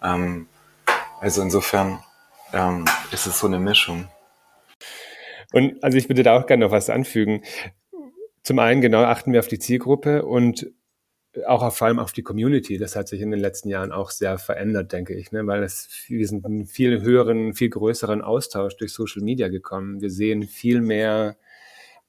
Ähm, 0.00 0.46
also 1.20 1.42
insofern 1.42 2.04
ähm, 2.52 2.84
ist 3.10 3.26
es 3.26 3.40
so 3.40 3.48
eine 3.48 3.58
Mischung. 3.58 4.06
Und 5.52 5.82
also 5.82 5.98
ich 5.98 6.08
würde 6.08 6.22
da 6.22 6.38
auch 6.38 6.46
gerne 6.46 6.66
noch 6.66 6.70
was 6.70 6.88
anfügen. 6.88 7.42
Zum 8.44 8.60
einen 8.60 8.80
genau 8.80 9.02
achten 9.02 9.32
wir 9.32 9.40
auf 9.40 9.48
die 9.48 9.58
Zielgruppe 9.58 10.24
und 10.24 10.70
auch 11.46 11.62
auf, 11.62 11.76
vor 11.76 11.86
allem 11.86 11.98
auf 11.98 12.12
die 12.12 12.22
Community. 12.22 12.78
Das 12.78 12.96
hat 12.96 13.08
sich 13.08 13.20
in 13.20 13.30
den 13.30 13.40
letzten 13.40 13.68
Jahren 13.68 13.92
auch 13.92 14.10
sehr 14.10 14.38
verändert, 14.38 14.92
denke 14.92 15.14
ich, 15.14 15.30
ne? 15.32 15.46
weil 15.46 15.62
es, 15.62 16.04
wir 16.08 16.26
sind 16.26 16.44
einen 16.44 16.66
viel 16.66 17.02
höheren, 17.02 17.54
viel 17.54 17.68
größeren 17.68 18.22
Austausch 18.22 18.76
durch 18.76 18.92
Social 18.92 19.22
Media 19.22 19.48
gekommen. 19.48 20.00
Wir 20.00 20.10
sehen 20.10 20.42
viel 20.44 20.80
mehr 20.80 21.36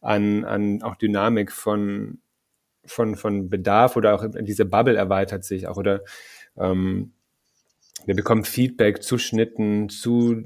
an, 0.02 0.46
an 0.46 0.82
auch 0.82 0.96
Dynamik 0.96 1.52
von, 1.52 2.20
von, 2.86 3.16
von 3.16 3.50
Bedarf 3.50 3.98
oder 3.98 4.16
auch 4.16 4.26
diese 4.42 4.66
Bubble 4.66 4.96
erweitert 4.96 5.44
sich 5.44 5.68
auch 5.68 5.78
oder 5.78 6.02
ähm, 6.58 7.12
wir 8.06 8.16
bekommen 8.16 8.46
Feedback 8.46 9.04
zu 9.04 9.18
Schnitten, 9.18 9.90
zu 9.90 10.42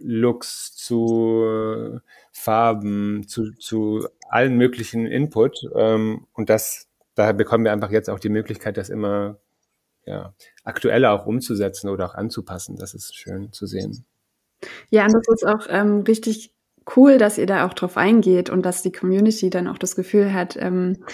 Looks, 0.00 0.74
zu 0.74 2.00
Farben, 2.32 3.28
zu, 3.28 3.52
zu 3.52 4.08
allen 4.28 4.56
möglichen 4.56 5.06
Input. 5.06 5.68
Ähm, 5.76 6.26
und 6.32 6.48
das, 6.48 6.88
daher 7.14 7.34
bekommen 7.34 7.64
wir 7.64 7.72
einfach 7.72 7.90
jetzt 7.90 8.10
auch 8.10 8.18
die 8.18 8.28
Möglichkeit, 8.28 8.76
das 8.76 8.90
immer 8.90 9.38
ja, 10.04 10.34
aktueller 10.64 11.12
auch 11.12 11.26
umzusetzen 11.26 11.88
oder 11.88 12.06
auch 12.06 12.14
anzupassen. 12.14 12.76
Das 12.76 12.94
ist 12.94 13.16
schön 13.16 13.52
zu 13.52 13.66
sehen. 13.66 14.04
Ja, 14.90 15.04
und 15.04 15.12
das 15.12 15.28
ist 15.28 15.46
auch 15.46 15.66
ähm, 15.68 16.00
richtig 16.00 16.52
cool, 16.96 17.18
dass 17.18 17.38
ihr 17.38 17.46
da 17.46 17.66
auch 17.66 17.74
drauf 17.74 17.96
eingeht 17.96 18.50
und 18.50 18.64
dass 18.64 18.82
die 18.82 18.92
Community 18.92 19.50
dann 19.50 19.68
auch 19.68 19.78
das 19.78 19.94
Gefühl 19.94 20.32
hat, 20.32 20.56
ähm, 20.56 21.04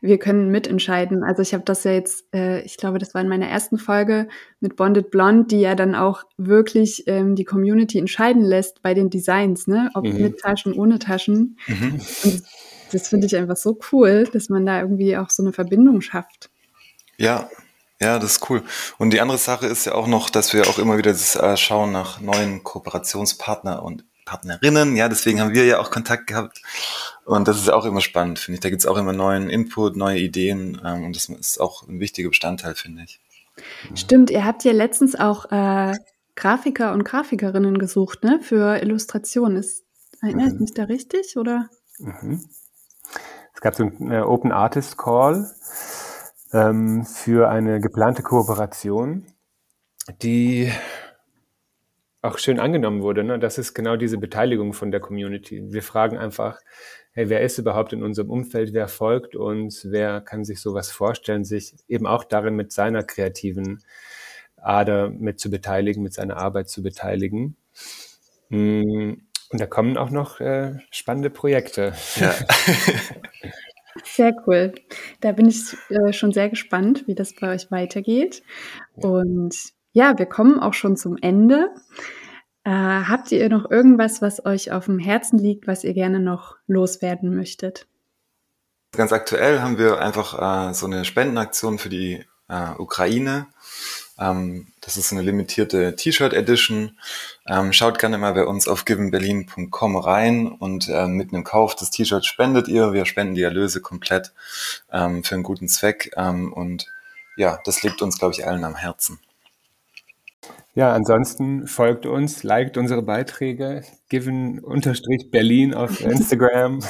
wir 0.00 0.18
können 0.18 0.50
mitentscheiden. 0.50 1.22
Also 1.22 1.42
ich 1.42 1.54
habe 1.54 1.64
das 1.64 1.84
ja 1.84 1.92
jetzt, 1.92 2.26
äh, 2.34 2.60
ich 2.62 2.76
glaube, 2.76 2.98
das 2.98 3.14
war 3.14 3.20
in 3.20 3.28
meiner 3.28 3.46
ersten 3.46 3.78
Folge 3.78 4.28
mit 4.58 4.74
Bonded 4.74 5.10
Blonde, 5.10 5.46
die 5.46 5.60
ja 5.60 5.76
dann 5.76 5.94
auch 5.94 6.24
wirklich 6.36 7.04
ähm, 7.06 7.36
die 7.36 7.44
Community 7.44 7.98
entscheiden 7.98 8.42
lässt 8.42 8.82
bei 8.82 8.94
den 8.94 9.10
Designs, 9.10 9.68
ne? 9.68 9.90
Ob 9.94 10.04
mhm. 10.04 10.20
mit 10.20 10.40
Taschen, 10.40 10.72
ohne 10.72 10.98
Taschen. 10.98 11.56
Mhm. 11.68 12.00
Und 12.24 12.42
das 12.92 13.08
finde 13.08 13.26
ich 13.26 13.36
einfach 13.36 13.56
so 13.56 13.78
cool, 13.92 14.28
dass 14.32 14.48
man 14.48 14.66
da 14.66 14.80
irgendwie 14.80 15.16
auch 15.16 15.30
so 15.30 15.42
eine 15.42 15.52
Verbindung 15.52 16.00
schafft. 16.00 16.50
Ja, 17.16 17.48
ja, 18.00 18.18
das 18.18 18.32
ist 18.32 18.50
cool. 18.50 18.62
Und 18.98 19.10
die 19.10 19.20
andere 19.20 19.38
Sache 19.38 19.66
ist 19.66 19.86
ja 19.86 19.94
auch 19.94 20.08
noch, 20.08 20.28
dass 20.28 20.52
wir 20.52 20.68
auch 20.68 20.78
immer 20.78 20.98
wieder 20.98 21.12
das, 21.12 21.36
äh, 21.36 21.56
schauen 21.56 21.92
nach 21.92 22.20
neuen 22.20 22.64
Kooperationspartner 22.64 23.82
und 23.82 24.04
Partnerinnen. 24.24 24.96
Ja, 24.96 25.08
deswegen 25.08 25.40
haben 25.40 25.54
wir 25.54 25.64
ja 25.64 25.78
auch 25.78 25.90
Kontakt 25.90 26.26
gehabt. 26.26 26.62
Und 27.24 27.46
das 27.46 27.58
ist 27.58 27.70
auch 27.70 27.84
immer 27.84 28.00
spannend, 28.00 28.38
finde 28.38 28.56
ich. 28.56 28.60
Da 28.60 28.70
gibt 28.70 28.82
es 28.82 28.86
auch 28.86 28.96
immer 28.96 29.12
neuen 29.12 29.48
Input, 29.50 29.96
neue 29.96 30.18
Ideen. 30.18 30.80
Ähm, 30.84 31.04
und 31.04 31.16
das 31.16 31.28
ist 31.28 31.60
auch 31.60 31.86
ein 31.86 32.00
wichtiger 32.00 32.28
Bestandteil, 32.28 32.74
finde 32.74 33.04
ich. 33.04 33.20
Stimmt, 33.94 34.30
ihr 34.30 34.44
habt 34.44 34.64
ja 34.64 34.72
letztens 34.72 35.14
auch 35.14 35.50
äh, 35.52 35.94
Grafiker 36.34 36.92
und 36.92 37.04
Grafikerinnen 37.04 37.78
gesucht, 37.78 38.24
ne? 38.24 38.40
Für 38.42 38.80
Illustrationen. 38.80 39.58
Ist, 39.58 39.84
erinnert 40.20 40.54
mhm. 40.54 40.60
mich 40.60 40.74
da 40.74 40.84
richtig, 40.84 41.36
oder? 41.36 41.68
Mhm. 41.98 42.42
Es 43.54 43.60
gab 43.60 43.74
so 43.74 43.84
einen 43.84 44.10
äh, 44.10 44.20
Open 44.20 44.52
Artist 44.52 44.98
Call 44.98 45.50
ähm, 46.52 47.04
für 47.04 47.48
eine 47.48 47.80
geplante 47.80 48.22
Kooperation, 48.22 49.26
die 50.22 50.72
auch 52.22 52.38
schön 52.38 52.60
angenommen 52.60 53.02
wurde. 53.02 53.24
Ne? 53.24 53.38
Das 53.38 53.58
ist 53.58 53.74
genau 53.74 53.96
diese 53.96 54.18
Beteiligung 54.18 54.72
von 54.72 54.90
der 54.90 55.00
Community. 55.00 55.72
Wir 55.72 55.82
fragen 55.82 56.16
einfach, 56.16 56.60
hey, 57.12 57.28
wer 57.28 57.42
ist 57.42 57.58
überhaupt 57.58 57.92
in 57.92 58.02
unserem 58.02 58.30
Umfeld, 58.30 58.72
wer 58.72 58.88
folgt 58.88 59.34
uns, 59.34 59.90
wer 59.90 60.20
kann 60.20 60.44
sich 60.44 60.60
sowas 60.60 60.90
vorstellen, 60.90 61.44
sich 61.44 61.74
eben 61.88 62.06
auch 62.06 62.24
darin 62.24 62.54
mit 62.54 62.72
seiner 62.72 63.02
kreativen 63.02 63.82
Ader 64.56 65.10
mit 65.10 65.40
zu 65.40 65.50
beteiligen, 65.50 66.02
mit 66.02 66.14
seiner 66.14 66.36
Arbeit 66.36 66.68
zu 66.68 66.82
beteiligen. 66.82 67.56
Mm, 68.48 69.14
und 69.52 69.60
da 69.60 69.66
kommen 69.66 69.98
auch 69.98 70.10
noch 70.10 70.40
äh, 70.40 70.78
spannende 70.90 71.30
Projekte. 71.30 71.92
Ja. 72.16 72.34
Sehr 74.04 74.34
cool. 74.46 74.72
Da 75.20 75.32
bin 75.32 75.48
ich 75.48 75.76
äh, 75.90 76.14
schon 76.14 76.32
sehr 76.32 76.48
gespannt, 76.48 77.06
wie 77.06 77.14
das 77.14 77.34
bei 77.34 77.52
euch 77.52 77.70
weitergeht. 77.70 78.42
Und 78.94 79.54
ja, 79.92 80.18
wir 80.18 80.26
kommen 80.26 80.58
auch 80.58 80.72
schon 80.72 80.96
zum 80.96 81.18
Ende. 81.20 81.68
Äh, 82.64 82.70
habt 82.70 83.30
ihr 83.32 83.48
noch 83.50 83.70
irgendwas, 83.70 84.22
was 84.22 84.44
euch 84.46 84.72
auf 84.72 84.86
dem 84.86 84.98
Herzen 84.98 85.38
liegt, 85.38 85.66
was 85.66 85.84
ihr 85.84 85.92
gerne 85.92 86.20
noch 86.20 86.56
loswerden 86.66 87.34
möchtet? 87.34 87.86
Ganz 88.92 89.12
aktuell 89.12 89.60
haben 89.60 89.78
wir 89.78 90.00
einfach 90.00 90.70
äh, 90.70 90.74
so 90.74 90.86
eine 90.86 91.04
Spendenaktion 91.04 91.78
für 91.78 91.88
die 91.88 92.24
äh, 92.52 92.78
Ukraine. 92.78 93.46
Ähm, 94.18 94.68
das 94.80 94.96
ist 94.96 95.12
eine 95.12 95.22
limitierte 95.22 95.96
T-Shirt-Edition. 95.96 96.98
Ähm, 97.48 97.72
schaut 97.72 97.98
gerne 97.98 98.18
mal 98.18 98.34
bei 98.34 98.44
uns 98.44 98.68
auf 98.68 98.84
givenberlin.com 98.84 99.96
rein 99.96 100.48
und 100.48 100.88
äh, 100.88 101.06
mit 101.06 101.32
einem 101.32 101.44
Kauf 101.44 101.74
des 101.74 101.90
T-Shirts 101.90 102.26
spendet 102.26 102.68
ihr. 102.68 102.92
Wir 102.92 103.06
spenden 103.06 103.34
die 103.34 103.42
Erlöse 103.42 103.80
komplett 103.80 104.32
ähm, 104.92 105.24
für 105.24 105.34
einen 105.34 105.44
guten 105.44 105.68
Zweck. 105.68 106.12
Ähm, 106.16 106.52
und 106.52 106.86
ja, 107.36 107.58
das 107.64 107.82
liegt 107.82 108.02
uns, 108.02 108.18
glaube 108.18 108.34
ich, 108.34 108.46
allen 108.46 108.64
am 108.64 108.76
Herzen. 108.76 109.18
Ja, 110.74 110.92
ansonsten 110.92 111.66
folgt 111.66 112.06
uns, 112.06 112.42
liked 112.44 112.78
unsere 112.78 113.02
Beiträge, 113.02 113.84
given-berlin 114.08 115.74
auf 115.74 116.00
Instagram. 116.04 116.80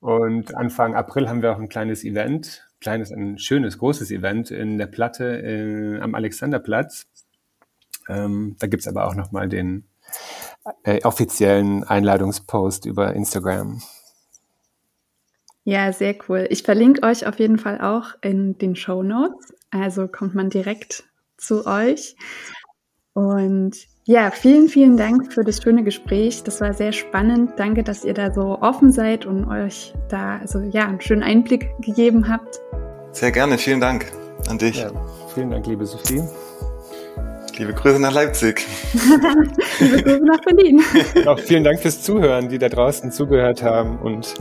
Und 0.00 0.54
Anfang 0.54 0.94
April 0.94 1.28
haben 1.28 1.42
wir 1.42 1.52
auch 1.52 1.58
ein 1.58 1.68
kleines 1.68 2.04
Event, 2.04 2.65
kleines, 2.80 3.10
ein 3.12 3.38
schönes, 3.38 3.78
großes 3.78 4.10
Event 4.10 4.50
in 4.50 4.78
der 4.78 4.86
Platte 4.86 5.42
äh, 5.42 6.00
am 6.00 6.14
Alexanderplatz. 6.14 7.06
Ähm, 8.08 8.56
da 8.58 8.66
gibt's 8.66 8.88
aber 8.88 9.06
auch 9.06 9.14
nochmal 9.14 9.48
den 9.48 9.84
äh, 10.84 11.02
offiziellen 11.02 11.84
Einladungspost 11.84 12.86
über 12.86 13.14
Instagram. 13.14 13.82
Ja, 15.64 15.92
sehr 15.92 16.14
cool. 16.28 16.46
Ich 16.50 16.62
verlinke 16.62 17.02
euch 17.02 17.26
auf 17.26 17.40
jeden 17.40 17.58
Fall 17.58 17.80
auch 17.80 18.14
in 18.22 18.56
den 18.58 18.76
Show 18.76 19.02
Notes. 19.02 19.52
Also 19.70 20.06
kommt 20.06 20.34
man 20.34 20.48
direkt 20.48 21.04
zu 21.36 21.66
euch. 21.66 22.16
Und 23.14 23.76
ja, 24.04 24.30
vielen, 24.30 24.68
vielen 24.68 24.96
Dank 24.96 25.32
für 25.32 25.42
das 25.42 25.60
schöne 25.60 25.82
Gespräch. 25.82 26.44
Das 26.44 26.60
war 26.60 26.72
sehr 26.72 26.92
spannend. 26.92 27.54
Danke, 27.56 27.82
dass 27.82 28.04
ihr 28.04 28.14
da 28.14 28.32
so 28.32 28.60
offen 28.60 28.92
seid 28.92 29.26
und 29.26 29.46
euch 29.46 29.92
da 30.08 30.38
also 30.38 30.60
ja 30.60 30.86
einen 30.86 31.00
schönen 31.00 31.24
Einblick 31.24 31.68
gegeben 31.80 32.28
habt. 32.28 32.60
Sehr 33.16 33.32
gerne, 33.32 33.56
vielen 33.56 33.80
Dank 33.80 34.12
an 34.46 34.58
dich. 34.58 34.76
Ja, 34.76 34.90
vielen 35.32 35.50
Dank, 35.50 35.66
liebe 35.66 35.86
Sophie. 35.86 36.22
Liebe 37.56 37.72
Grüße 37.72 37.98
nach 37.98 38.12
Leipzig. 38.12 38.66
liebe 39.80 40.02
Grüße 40.02 40.22
nach 40.22 40.40
Berlin. 40.42 40.82
Auch 41.26 41.38
vielen 41.38 41.64
Dank 41.64 41.80
fürs 41.80 42.02
Zuhören, 42.02 42.50
die 42.50 42.58
da 42.58 42.68
draußen 42.68 43.10
zugehört 43.10 43.62
haben 43.62 43.98
und 44.00 44.34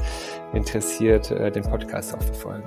interessiert 0.54 1.32
äh, 1.32 1.50
den 1.54 1.64
Podcast 1.64 2.16
auch 2.16 2.22
verfolgen. 2.22 2.66